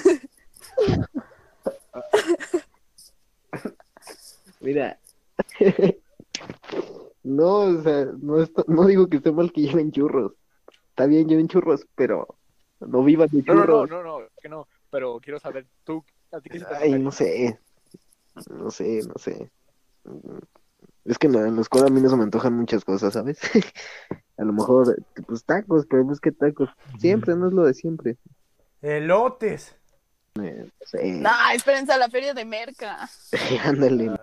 Mira. 4.61 4.97
No, 7.29 7.57
o 7.59 7.81
sea, 7.83 8.07
no, 8.19 8.41
está- 8.41 8.63
no 8.67 8.85
digo 8.85 9.07
que 9.07 9.17
esté 9.17 9.31
mal 9.31 9.51
que 9.51 9.61
lleven 9.61 9.91
churros. 9.91 10.33
Está 10.89 11.05
bien, 11.05 11.27
lleven 11.27 11.47
churros, 11.47 11.85
pero 11.95 12.39
no 12.79 13.03
vivan 13.03 13.29
de 13.31 13.43
No, 13.43 13.53
no, 13.53 13.59
no, 13.59 13.65
churros. 13.65 13.89
no, 13.89 14.03
no, 14.03 14.27
que 14.41 14.49
no. 14.49 14.67
Pero 14.89 15.19
quiero 15.21 15.39
saber, 15.39 15.67
tú, 15.83 16.03
¿a 16.31 16.41
ti 16.41 16.49
qué 16.49 16.59
se 16.59 16.65
te 16.65 16.75
Ay, 16.75 16.93
no 16.99 17.11
sé. 17.11 17.59
No 18.49 18.71
sé, 18.71 19.01
no 19.07 19.13
sé. 19.17 19.51
Es 21.05 21.19
que 21.19 21.27
en 21.27 21.55
la, 21.55 21.61
escuela 21.61 21.87
a 21.87 21.89
mí 21.91 22.01
no 22.01 22.09
se 22.09 22.15
me 22.17 22.23
antojan 22.23 22.53
muchas 22.53 22.83
cosas, 22.83 23.13
¿sabes? 23.13 23.39
A 24.37 24.43
lo 24.43 24.53
mejor, 24.53 25.03
pues 25.27 25.45
tacos, 25.45 25.85
pero 25.87 26.05
pues 26.05 26.19
que 26.19 26.31
tacos. 26.31 26.69
Siempre, 26.97 27.35
no 27.35 27.47
es 27.47 27.53
lo 27.53 27.65
de 27.65 27.73
siempre. 27.75 28.17
Elotes. 28.81 29.75
Eh, 30.41 30.63
no 30.65 30.85
sé. 30.87 31.11
No, 31.11 31.29
espérense 31.53 31.91
a 31.91 31.97
la 31.97 32.09
feria 32.09 32.33
de 32.33 32.45
Merca. 32.45 33.07
Ándale. 33.65 34.17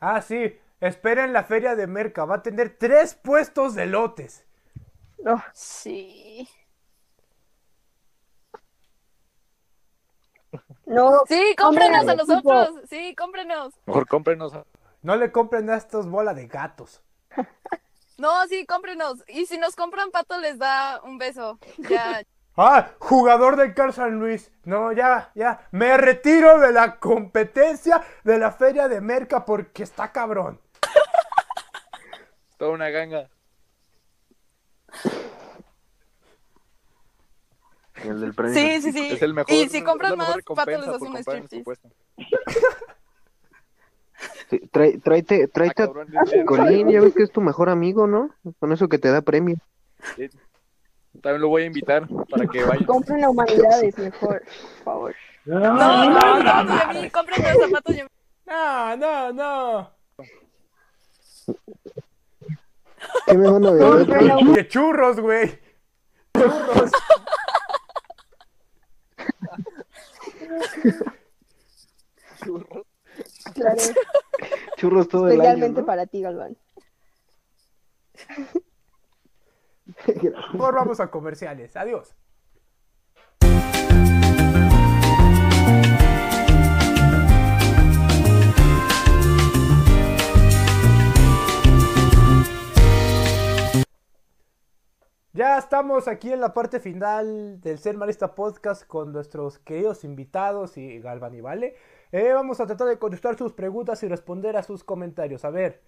Ah, 0.00 0.20
sí. 0.20 0.58
Esperen 0.80 1.32
la 1.32 1.44
feria 1.44 1.76
de 1.76 1.86
Merca. 1.86 2.24
Va 2.24 2.36
a 2.36 2.42
tener 2.42 2.76
tres 2.78 3.14
puestos 3.14 3.74
de 3.74 3.82
elotes. 3.84 4.44
No, 5.22 5.42
Sí. 5.52 6.48
no, 10.86 11.20
Sí, 11.28 11.54
cómprenos 11.56 12.08
a 12.08 12.14
nosotros. 12.16 12.70
Sí, 12.88 13.14
cómprenos. 13.14 13.74
Mejor 13.86 14.06
cómprenos. 14.08 14.54
a- 14.54 14.64
No 15.02 15.16
le 15.16 15.30
compren 15.32 15.70
a 15.70 15.76
estos 15.76 16.08
bola 16.08 16.34
de 16.34 16.46
gatos. 16.46 17.02
No, 18.18 18.46
sí, 18.48 18.66
cómprenos. 18.66 19.24
Y 19.28 19.46
si 19.46 19.56
nos 19.56 19.74
compran 19.74 20.10
pato, 20.10 20.38
les 20.38 20.58
da 20.58 21.00
un 21.04 21.16
beso. 21.18 21.58
Ya. 21.78 22.22
Ah, 22.56 22.90
jugador 22.98 23.56
del 23.56 23.72
Car 23.74 23.94
San 23.94 24.18
Luis. 24.18 24.50
No, 24.64 24.92
ya, 24.92 25.30
ya. 25.34 25.66
Me 25.70 25.96
retiro 25.96 26.58
de 26.60 26.72
la 26.72 26.98
competencia 26.98 28.02
de 28.24 28.38
la 28.38 28.50
feria 28.50 28.88
de 28.88 29.00
Merca 29.00 29.46
porque 29.46 29.84
está 29.84 30.12
cabrón. 30.12 30.60
Toda 32.60 32.72
una 32.72 32.90
ganga. 32.90 33.30
El 38.04 38.20
del 38.20 38.34
premio. 38.34 38.54
Sí, 38.54 38.82
sí, 38.82 38.92
sí. 38.92 39.12
Es 39.12 39.22
el 39.22 39.32
mejor. 39.32 39.50
y 39.54 39.66
si 39.70 39.78
es 39.78 39.82
mejor 39.82 40.14
más, 40.18 40.36
pato 40.44 40.70
les 40.70 40.88
hace 40.88 41.04
un 41.06 41.16
striptease. 41.16 41.80
Sí, 44.50 44.58
trae, 44.70 44.98
tráete, 44.98 45.44
Ah, 45.44 45.48
tráete 45.50 45.82
a 45.84 46.44
Colín, 46.44 46.90
ya 46.90 47.00
ves 47.00 47.14
que 47.14 47.22
es 47.22 47.30
tu 47.30 47.40
mejor 47.40 47.70
amigo, 47.70 48.06
¿no? 48.06 48.28
Con 48.58 48.72
eso 48.72 48.88
que 48.90 48.98
te 48.98 49.10
da 49.10 49.22
premio. 49.22 49.56
También 51.22 51.40
lo 51.40 51.48
voy 51.48 51.62
a 51.62 51.66
invitar 51.66 52.06
para 52.28 52.46
que 52.46 52.62
vaya. 52.62 52.84
compren 52.84 53.24
a 53.24 53.30
humanidades 53.30 53.96
mejor, 53.96 54.42
por 54.42 54.84
favor. 54.84 55.14
No, 55.46 55.60
no, 55.60 56.10
no, 56.10 56.92
los 56.92 57.10
zapatos. 57.10 57.96
No, 58.44 58.96
no, 58.98 59.32
no. 59.32 59.90
¿Qué 63.26 63.36
me 63.36 63.50
van 63.50 63.66
a 63.66 63.70
ver? 63.70 63.82
Compren 63.82 64.30
a 64.30 64.54
Que 64.54 64.68
churros, 64.68 65.20
güey. 65.20 65.58
Churros. 66.34 66.90
claro, 73.54 73.80
Churros 74.76 75.08
todo 75.08 75.28
el 75.28 75.32
año, 75.32 75.42
especialmente 75.42 75.80
¿no? 75.80 75.86
para 75.86 76.06
ti, 76.06 76.22
Galván. 76.22 76.56
Mejor 80.52 80.74
vamos 80.74 81.00
a 81.00 81.10
comerciales. 81.10 81.76
Adiós. 81.76 82.14
Ya 95.32 95.56
estamos 95.58 96.08
aquí 96.08 96.32
en 96.32 96.40
la 96.40 96.52
parte 96.52 96.80
final 96.80 97.60
del 97.60 97.78
Ser 97.78 97.96
Marista 97.96 98.34
Podcast 98.34 98.84
con 98.84 99.12
nuestros 99.12 99.60
queridos 99.60 100.02
invitados 100.02 100.76
y 100.76 100.98
Galvan 100.98 101.34
y 101.34 101.40
Vale. 101.40 101.76
Eh, 102.10 102.32
vamos 102.32 102.58
a 102.58 102.66
tratar 102.66 102.88
de 102.88 102.98
contestar 102.98 103.38
sus 103.38 103.52
preguntas 103.52 104.02
y 104.02 104.08
responder 104.08 104.56
a 104.56 104.64
sus 104.64 104.82
comentarios. 104.82 105.44
A 105.44 105.50
ver, 105.50 105.82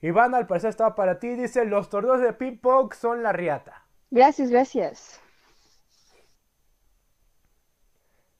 Iván 0.00 0.34
al 0.34 0.48
parecer 0.48 0.70
estaba 0.70 0.96
para 0.96 1.20
ti. 1.20 1.28
Dice, 1.28 1.64
los 1.64 1.90
torneos 1.90 2.20
de 2.20 2.32
ping 2.32 2.58
pong 2.58 2.92
son 2.92 3.22
la 3.22 3.32
riata. 3.32 3.86
Gracias, 4.10 4.50
gracias. 4.50 5.20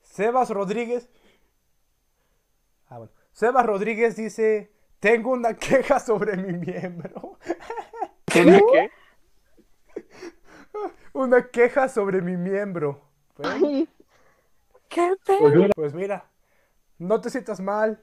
Sebas 0.01 0.49
Rodríguez. 0.49 1.09
Ah, 2.89 2.97
bueno. 2.97 3.13
Sebas 3.31 3.65
Rodríguez 3.65 4.17
dice: 4.17 4.73
Tengo 4.99 5.31
una 5.31 5.55
queja 5.55 6.01
sobre 6.01 6.35
mi 6.35 6.51
miembro. 6.51 7.39
¿Tiene 8.25 8.61
qué? 8.73 8.91
Una 11.19 11.49
queja 11.49 11.89
sobre 11.89 12.21
mi 12.21 12.37
miembro. 12.37 13.01
Bueno, 13.35 13.67
Ay, 13.67 13.89
¿Qué 14.87 15.17
pedo? 15.25 15.39
Pues 15.39 15.53
mira, 15.53 15.71
pues 15.75 15.93
mira, 15.93 16.31
no 16.97 17.19
te 17.19 17.29
sientas 17.29 17.59
mal. 17.59 18.01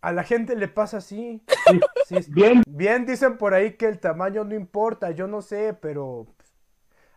A 0.00 0.10
la 0.10 0.24
gente 0.24 0.56
le 0.56 0.66
pasa 0.66 0.96
así. 0.96 1.44
sí, 1.68 1.80
Sí, 2.24 2.32
bien, 2.32 2.64
Bien 2.66 3.06
dicen 3.06 3.38
por 3.38 3.54
ahí 3.54 3.76
que 3.76 3.86
el 3.86 4.00
tamaño 4.00 4.42
no 4.42 4.56
importa, 4.56 5.12
yo 5.12 5.28
no 5.28 5.42
sé, 5.42 5.78
pero 5.80 6.26
pues, 6.36 6.52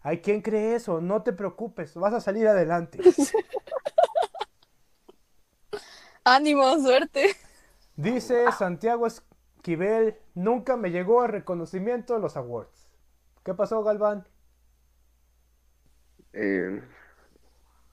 hay 0.03 0.21
quien 0.21 0.43
cree 0.43 0.75
eso, 0.75 1.01
no 1.01 1.23
te 1.23 1.33
preocupes, 1.33 1.95
vas 1.95 2.13
a 2.13 2.21
salir 2.21 2.47
adelante. 2.47 2.99
Ánimo, 6.23 6.77
suerte. 6.77 7.35
Dice 7.95 8.51
Santiago 8.51 9.07
Esquivel, 9.07 10.15
nunca 10.35 10.77
me 10.77 10.91
llegó 10.91 11.25
el 11.25 11.31
reconocimiento 11.31 12.13
de 12.13 12.19
los 12.19 12.37
awards. 12.37 12.87
¿Qué 13.43 13.55
pasó, 13.55 13.83
Galván? 13.83 14.27
Eh, 16.33 16.81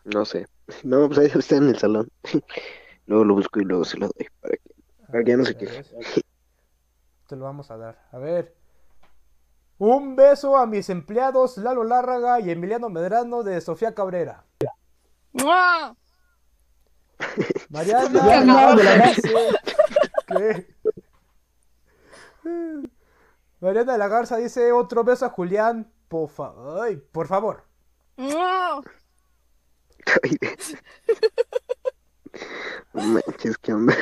no 0.05 0.25
sé. 0.25 0.47
No, 0.83 1.07
pues 1.07 1.19
ahí 1.21 1.31
está 1.33 1.57
en 1.57 1.69
el 1.69 1.79
salón. 1.79 2.09
Luego 3.07 3.25
lo 3.25 3.35
busco 3.35 3.61
y 3.61 3.65
luego 3.65 3.85
se 3.85 3.99
lo 3.99 4.09
doy 4.09 4.27
para 4.41 4.57
que, 4.57 4.71
para 5.07 5.23
que 5.25 5.31
ya 5.31 5.37
no 5.37 5.45
se 5.45 5.57
queje. 5.57 5.85
Te 7.29 7.37
lo 7.37 7.45
vamos 7.45 7.71
a 7.71 7.77
dar. 7.77 8.05
A 8.11 8.19
ver. 8.19 8.53
Un 9.79 10.17
beso 10.17 10.57
a 10.57 10.67
mis 10.67 10.91
empleados 10.91 11.57
Lalo 11.59 11.85
Lárraga 11.85 12.41
y 12.41 12.51
Emiliano 12.51 12.89
Medrano 12.89 13.45
de 13.45 13.61
Sofía 13.61 13.95
Cabrera. 13.95 14.43
¡Mua! 15.35 15.95
Mariana 17.69 18.45
no, 18.45 18.75
de 18.77 18.83
la 18.85 18.97
Garza 18.97 19.29
dice 19.29 19.57
que- 20.27 20.67
Mariana 23.61 23.93
de 23.93 23.99
la 23.99 24.09
Garza 24.09 24.37
dice 24.37 24.73
otro 24.73 25.05
beso 25.05 25.27
a 25.27 25.31
Julián. 25.31 25.93
Por, 26.09 26.29
fa- 26.29 26.55
ay, 26.83 26.97
por 26.97 27.27
favor. 27.29 27.63
No 32.93 33.03
manches, 33.03 33.57
qué 33.59 33.73
onda. 33.73 33.95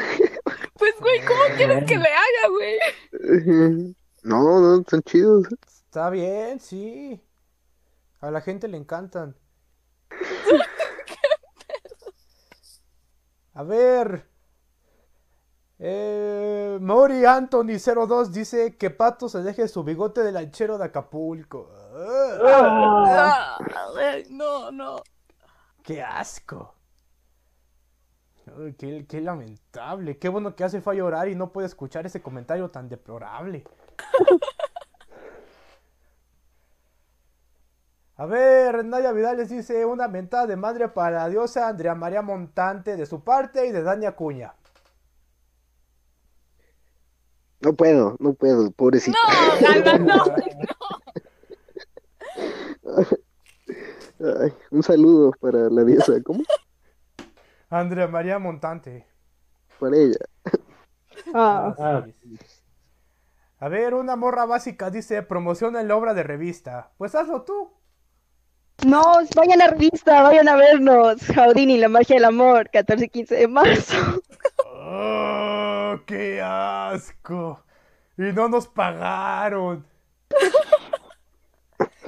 Pues, 0.75 0.95
güey, 1.01 1.25
¿cómo 1.25 1.41
quieres 1.57 1.85
que 1.85 1.97
le 1.97 2.09
haga, 2.09 2.49
güey? 2.51 3.95
No, 4.23 4.61
no, 4.61 4.83
son 4.89 5.03
chidos. 5.03 5.47
Está 5.85 6.09
bien, 6.09 6.59
sí. 6.59 7.21
A 8.21 8.31
la 8.31 8.41
gente 8.41 8.69
le 8.69 8.79
encantan. 8.79 9.37
A 13.53 13.63
ver. 13.63 14.27
Eh, 15.79 16.79
Mori 16.81 17.25
Anthony 17.27 17.79
02 17.79 18.33
dice 18.33 18.77
que 18.77 18.91
Pato 18.91 19.29
se 19.29 19.43
deje 19.43 19.69
su 19.69 19.85
bigote 19.85 20.23
de 20.23 20.33
lanchero 20.33 20.79
de 20.79 20.85
Acapulco. 20.85 21.71
No, 24.31 24.71
no. 24.73 25.03
¡Qué 25.83 26.03
asco! 26.03 26.75
Qué, 28.79 29.07
qué 29.09 29.21
lamentable. 29.21 30.19
Qué 30.19 30.29
bueno 30.29 30.55
que 30.55 30.65
hace 30.65 30.81
fue 30.81 30.95
a 30.95 30.97
llorar 30.99 31.29
y 31.29 31.35
no 31.35 31.53
puede 31.53 31.67
escuchar 31.67 32.05
ese 32.07 32.21
comentario 32.21 32.71
tan 32.71 32.89
deplorable. 32.89 33.65
A 38.17 38.27
ver, 38.27 38.85
Naya 38.85 39.11
Vidales 39.13 39.49
dice 39.49 39.85
una 39.85 40.07
mentada 40.07 40.47
de 40.47 40.55
madre 40.57 40.89
para 40.89 41.23
la 41.23 41.29
diosa 41.29 41.67
Andrea 41.69 41.97
María 41.97 42.23
Montante 42.23 42.97
de 42.97 43.07
su 43.07 43.25
parte 43.25 43.67
y 43.67 43.73
de 43.73 43.83
Dani 43.83 44.07
Acuña. 44.07 44.55
No 47.61 47.73
puedo, 47.73 48.17
no 48.21 48.35
puedo, 48.35 48.71
pobrecito. 48.71 49.19
No, 49.19 49.67
Galván, 49.69 50.07
no. 50.07 50.25
Ay, 54.21 54.53
un 54.75 54.83
saludo 54.83 55.31
para 55.41 55.71
la 55.71 55.85
diosa, 55.85 56.15
¿cómo? 56.25 56.43
Andrea 57.71 58.09
María 58.09 58.39
Montante. 58.39 59.07
Para 59.79 59.97
ella. 59.97 60.19
ah, 61.35 61.75
ah, 61.79 62.05
A 63.59 63.69
ver, 63.69 63.95
una 63.95 64.17
morra 64.17 64.45
básica 64.47 64.91
dice 64.91 65.23
promociona 65.23 65.83
la 65.83 65.97
obra 65.97 66.15
de 66.15 66.25
revista. 66.25 66.91
Pues 66.99 67.15
hazlo 67.15 67.43
tú. 67.43 67.73
No, 68.85 69.03
vayan 69.37 69.63
a 69.63 69.69
revista, 69.69 70.23
vayan 70.23 70.49
a 70.49 70.57
vernos. 70.57 71.23
Jaudini, 71.23 71.79
la 71.79 71.89
magia 71.89 72.17
del 72.17 72.25
amor, 72.25 72.69
14 72.71 73.05
y 73.05 73.09
15 73.09 73.35
de 73.37 73.49
marzo. 73.49 73.97
¡Oh, 74.67 75.97
qué 76.07 76.43
asco! 76.43 77.65
Y 78.19 78.23
no 78.33 78.49
nos 78.49 78.67
pagaron. 78.67 79.87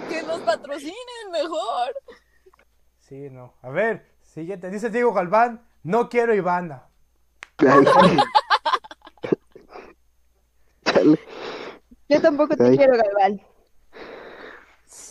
Que 0.09 0.23
nos 0.23 0.41
patrocinen 0.43 1.31
mejor. 1.33 1.93
Sí, 3.09 3.31
no. 3.31 3.55
A 3.63 3.71
ver, 3.71 4.05
siguiente. 4.21 4.69
Dice 4.69 4.91
Diego 4.91 5.13
Galván, 5.13 5.65
no 5.85 6.09
quiero 6.09 6.35
Ivana. 6.35 6.89
Yo 12.09 12.21
tampoco 12.21 12.57
te 12.57 12.65
Ay. 12.65 12.77
quiero, 12.77 12.95
Galván. 12.97 13.41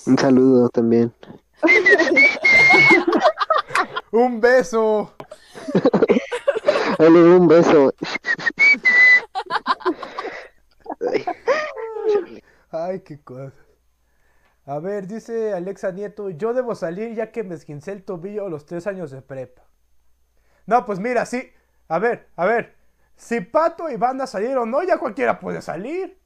Un 0.08 0.18
saludo 0.18 0.68
también. 0.70 1.14
Un 4.12 4.42
beso. 4.42 5.14
Dale 7.00 7.24
un 7.24 7.48
beso. 7.48 7.94
Ay, 12.72 13.00
qué 13.02 13.22
cosa. 13.22 13.65
A 14.66 14.80
ver, 14.80 15.06
dice 15.06 15.54
Alexa 15.54 15.92
Nieto, 15.92 16.32
yo 16.32 16.54
debo 16.54 16.74
salir 16.74 17.14
ya 17.14 17.32
que 17.32 17.44
me 17.44 17.54
esquincé 17.54 17.92
el 17.92 18.04
tobillo 18.04 18.48
a 18.48 18.50
los 18.50 18.66
tres 18.66 18.88
años 18.88 19.12
de 19.12 19.22
prepa. 19.22 19.64
No, 20.66 20.86
pues 20.86 21.00
mira, 21.00 21.26
sí. 21.26 21.52
A 21.88 22.00
ver, 22.00 22.30
a 22.36 22.46
ver. 22.46 22.76
Si 23.16 23.42
Pato 23.42 23.90
y 23.90 23.96
Banda 23.96 24.26
salieron, 24.26 24.72
no, 24.72 24.84
ya 24.84 24.98
cualquiera 24.98 25.40
puede 25.40 25.62
salir. 25.62 26.20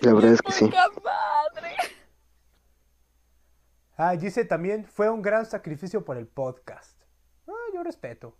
La 0.00 0.12
verdad 0.12 0.32
es 0.34 0.42
que 0.42 0.52
sí. 0.52 0.70
Madre. 1.02 1.74
Ah, 3.96 4.14
dice 4.16 4.44
también, 4.44 4.84
fue 4.84 5.10
un 5.10 5.22
gran 5.22 5.46
sacrificio 5.46 6.04
por 6.04 6.16
el 6.16 6.28
podcast. 6.28 7.00
Ah, 7.48 7.52
yo 7.72 7.82
respeto. 7.82 8.36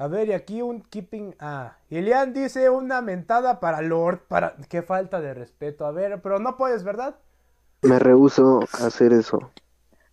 A 0.00 0.08
ver, 0.08 0.28
y 0.28 0.32
aquí 0.32 0.62
un 0.62 0.80
keeping. 0.80 1.36
Ah, 1.38 1.76
Ilian 1.90 2.32
dice 2.32 2.70
una 2.70 3.02
mentada 3.02 3.60
para 3.60 3.82
Lord. 3.82 4.20
Para. 4.28 4.56
Qué 4.70 4.80
falta 4.80 5.20
de 5.20 5.34
respeto. 5.34 5.84
A 5.84 5.90
ver, 5.90 6.22
pero 6.22 6.38
no 6.38 6.56
puedes, 6.56 6.84
¿verdad? 6.84 7.16
Me 7.82 7.98
rehuso 7.98 8.60
a 8.80 8.86
hacer 8.86 9.12
eso. 9.12 9.52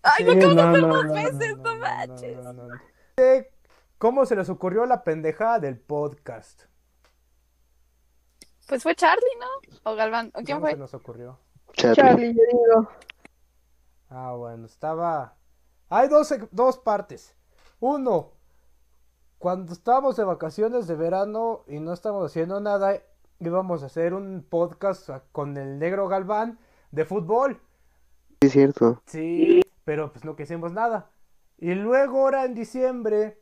Ay, 0.03 0.11
sí, 0.17 0.23
me 0.25 0.31
acabas 0.33 0.55
de 0.57 0.61
no, 0.61 0.69
hacer 0.69 0.81
no, 0.81 0.87
dos 0.93 1.05
no, 1.05 1.13
veces, 1.13 1.57
no, 1.57 1.63
no, 1.63 1.79
manches. 1.79 2.35
no, 2.43 2.51
no, 2.51 2.67
no. 2.67 2.75
Dice, 3.15 3.53
¿Cómo 3.97 4.25
se 4.25 4.35
les 4.35 4.49
ocurrió 4.49 4.85
la 4.85 5.05
pendejada 5.05 5.59
del 5.59 5.79
podcast? 5.79 6.63
Pues 8.67 8.83
fue 8.83 8.93
Charlie, 8.93 9.37
¿no? 9.39 9.89
O 9.89 9.95
Galván. 9.95 10.33
¿O 10.35 10.43
quién 10.43 10.57
¿Cómo 10.57 10.67
se 10.67 10.73
fue? 10.73 10.79
nos 10.79 10.93
ocurrió? 10.95 11.39
Charlie. 11.71 11.95
Charlie, 11.95 12.33
yo 12.35 12.41
digo. 12.51 12.89
Ah, 14.09 14.33
bueno, 14.33 14.65
estaba. 14.65 15.37
Hay 15.87 16.09
dos, 16.09 16.33
dos 16.51 16.77
partes. 16.77 17.33
Uno, 17.79 18.33
cuando 19.39 19.73
estábamos 19.73 20.15
de 20.17 20.23
vacaciones 20.23 20.87
de 20.87 20.95
verano 20.95 21.63
y 21.67 21.79
no 21.79 21.93
estábamos 21.93 22.31
haciendo 22.31 22.59
nada, 22.59 23.01
íbamos 23.39 23.83
a 23.83 23.87
hacer 23.87 24.13
un 24.13 24.45
podcast 24.47 25.09
con 25.31 25.57
el 25.57 25.79
negro 25.79 26.07
Galván 26.07 26.59
de 26.91 27.05
fútbol. 27.05 27.61
Sí, 28.41 28.47
es 28.47 28.51
cierto. 28.51 29.01
Sí, 29.05 29.61
pero 29.83 30.11
pues 30.11 30.25
no 30.25 30.35
quisimos 30.35 30.71
nada. 30.71 31.09
Y 31.57 31.73
luego 31.75 32.21
ahora 32.21 32.45
en 32.45 32.55
diciembre 32.55 33.39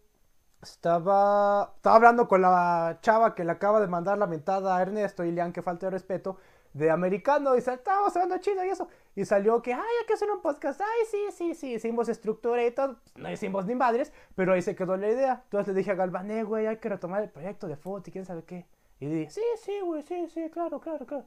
estaba, 0.62 1.74
estaba 1.76 1.96
hablando 1.96 2.28
con 2.28 2.42
la 2.42 2.98
chava 3.02 3.36
que 3.36 3.44
le 3.44 3.52
acaba 3.52 3.80
de 3.80 3.88
mandar 3.88 4.18
la 4.18 4.28
mentada 4.28 4.76
a 4.76 4.82
Ernesto 4.82 5.24
y 5.24 5.32
Lean 5.32 5.54
que 5.54 5.62
falta 5.62 5.88
de 5.88 5.92
respeto 5.92 6.38
de 6.76 6.92
americano 6.92 7.56
y 7.56 7.60
estábamos 7.60 8.14
hablando 8.18 8.38
chido 8.40 8.64
y 8.66 8.70
eso. 8.70 8.90
Y 9.16 9.24
salió 9.24 9.62
que, 9.62 9.74
ay, 9.74 9.80
hay 9.80 10.06
que 10.06 10.14
hacer 10.14 10.30
un 10.30 10.42
podcast. 10.42 10.82
Ay, 10.82 11.06
sí, 11.10 11.18
sí, 11.32 11.56
sí, 11.56 11.74
hicimos 11.74 12.10
estructura 12.10 12.66
y 12.66 12.72
todo. 12.72 12.98
No 13.16 13.32
hicimos 13.32 13.66
ni 13.66 13.76
madres, 13.76 14.12
pero 14.36 14.52
ahí 14.52 14.62
se 14.62 14.76
quedó 14.76 14.98
la 14.98 15.10
idea. 15.10 15.42
Entonces 15.46 15.74
le 15.74 15.80
dije 15.80 15.92
a 15.92 15.96
Galván, 15.96 16.30
eh, 16.32 16.44
güey, 16.44 16.68
hay 16.68 16.78
que 16.78 16.90
retomar 16.90 17.24
el 17.24 17.30
proyecto 17.30 17.68
de 17.68 17.78
fútbol 17.78 18.04
y 18.06 18.12
quién 18.12 18.26
sabe 18.26 18.44
qué. 18.44 18.66
Y 19.00 19.06
dije, 19.06 19.32
sí, 19.32 19.42
sí, 19.64 19.80
güey, 19.80 20.04
sí, 20.04 20.28
sí, 20.34 20.50
claro, 20.50 20.82
claro, 20.82 21.06
claro. 21.06 21.24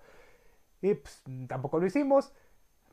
Y 0.82 0.94
pues 0.94 1.22
tampoco 1.48 1.80
lo 1.80 1.86
hicimos. 1.86 2.30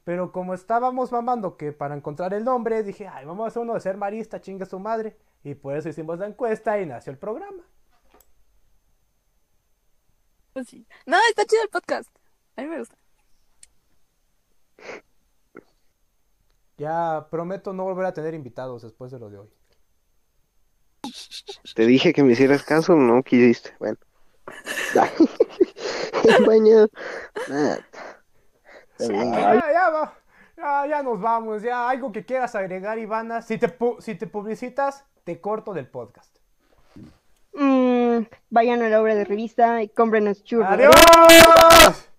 Pero 0.06 0.32
como 0.32 0.54
estábamos 0.54 1.12
mamando 1.12 1.58
que 1.58 1.74
para 1.74 1.94
encontrar 1.94 2.34
el 2.34 2.46
nombre, 2.46 2.84
dije, 2.84 3.08
ay, 3.08 3.26
vamos 3.26 3.46
a 3.46 3.48
hacer 3.50 3.64
uno 3.64 3.74
de 3.74 3.82
ser 3.82 3.98
marista, 3.98 4.40
chinga 4.40 4.66
su 4.66 4.80
madre. 4.80 5.18
Y 5.44 5.56
por 5.56 5.76
eso 5.76 5.90
hicimos 5.90 6.20
la 6.20 6.28
encuesta 6.28 6.80
y 6.80 6.86
nació 6.86 7.12
el 7.12 7.18
programa. 7.18 7.64
Pues 10.54 10.70
sí. 10.70 10.88
No, 11.06 11.18
está 11.30 11.44
chido 11.46 11.64
el 11.64 11.70
podcast. 11.70 12.15
A 12.58 12.62
mí 12.62 12.68
me 12.68 12.80
gusta. 12.80 12.96
Ya 16.78 17.28
prometo 17.32 17.74
no 17.74 17.84
volver 17.86 18.06
a 18.06 18.14
tener 18.14 18.34
invitados 18.34 18.82
después 18.82 19.12
de 19.12 19.20
lo 19.20 19.30
de 19.30 19.38
hoy. 19.40 19.50
Te 21.76 21.86
dije 21.86 22.14
que 22.14 22.24
me 22.24 22.34
hicieras 22.34 22.64
caso, 22.64 22.96
no 22.96 23.24
quisiste. 23.24 23.76
Bueno. 23.80 23.98
Baño. 26.46 26.88
Bien. 27.48 27.80
Ya, 29.00 29.72
ya, 29.74 29.90
va. 29.90 30.14
Ya, 30.58 30.88
ya 30.88 31.04
nos 31.04 31.20
vamos. 31.22 31.62
Ya, 31.62 31.90
algo 31.90 32.12
que 32.12 32.26
quieras 32.26 32.56
agregar, 32.56 32.98
Ivana. 32.98 33.42
Si 33.42 33.58
te, 33.58 33.68
pu- 33.78 34.00
si 34.02 34.16
te 34.16 34.28
publicitas, 34.28 35.06
te 35.24 35.40
corto 35.40 35.74
del 35.74 35.88
podcast. 35.88 36.36
Mm, 37.54 38.24
vayan 38.50 38.82
a 38.82 38.90
la 38.90 39.02
obra 39.02 39.16
de 39.16 39.24
revista 39.26 39.82
y 39.82 39.90
cómprenos 39.90 40.44
churros. 40.44 40.68
¡Adiós! 40.72 42.10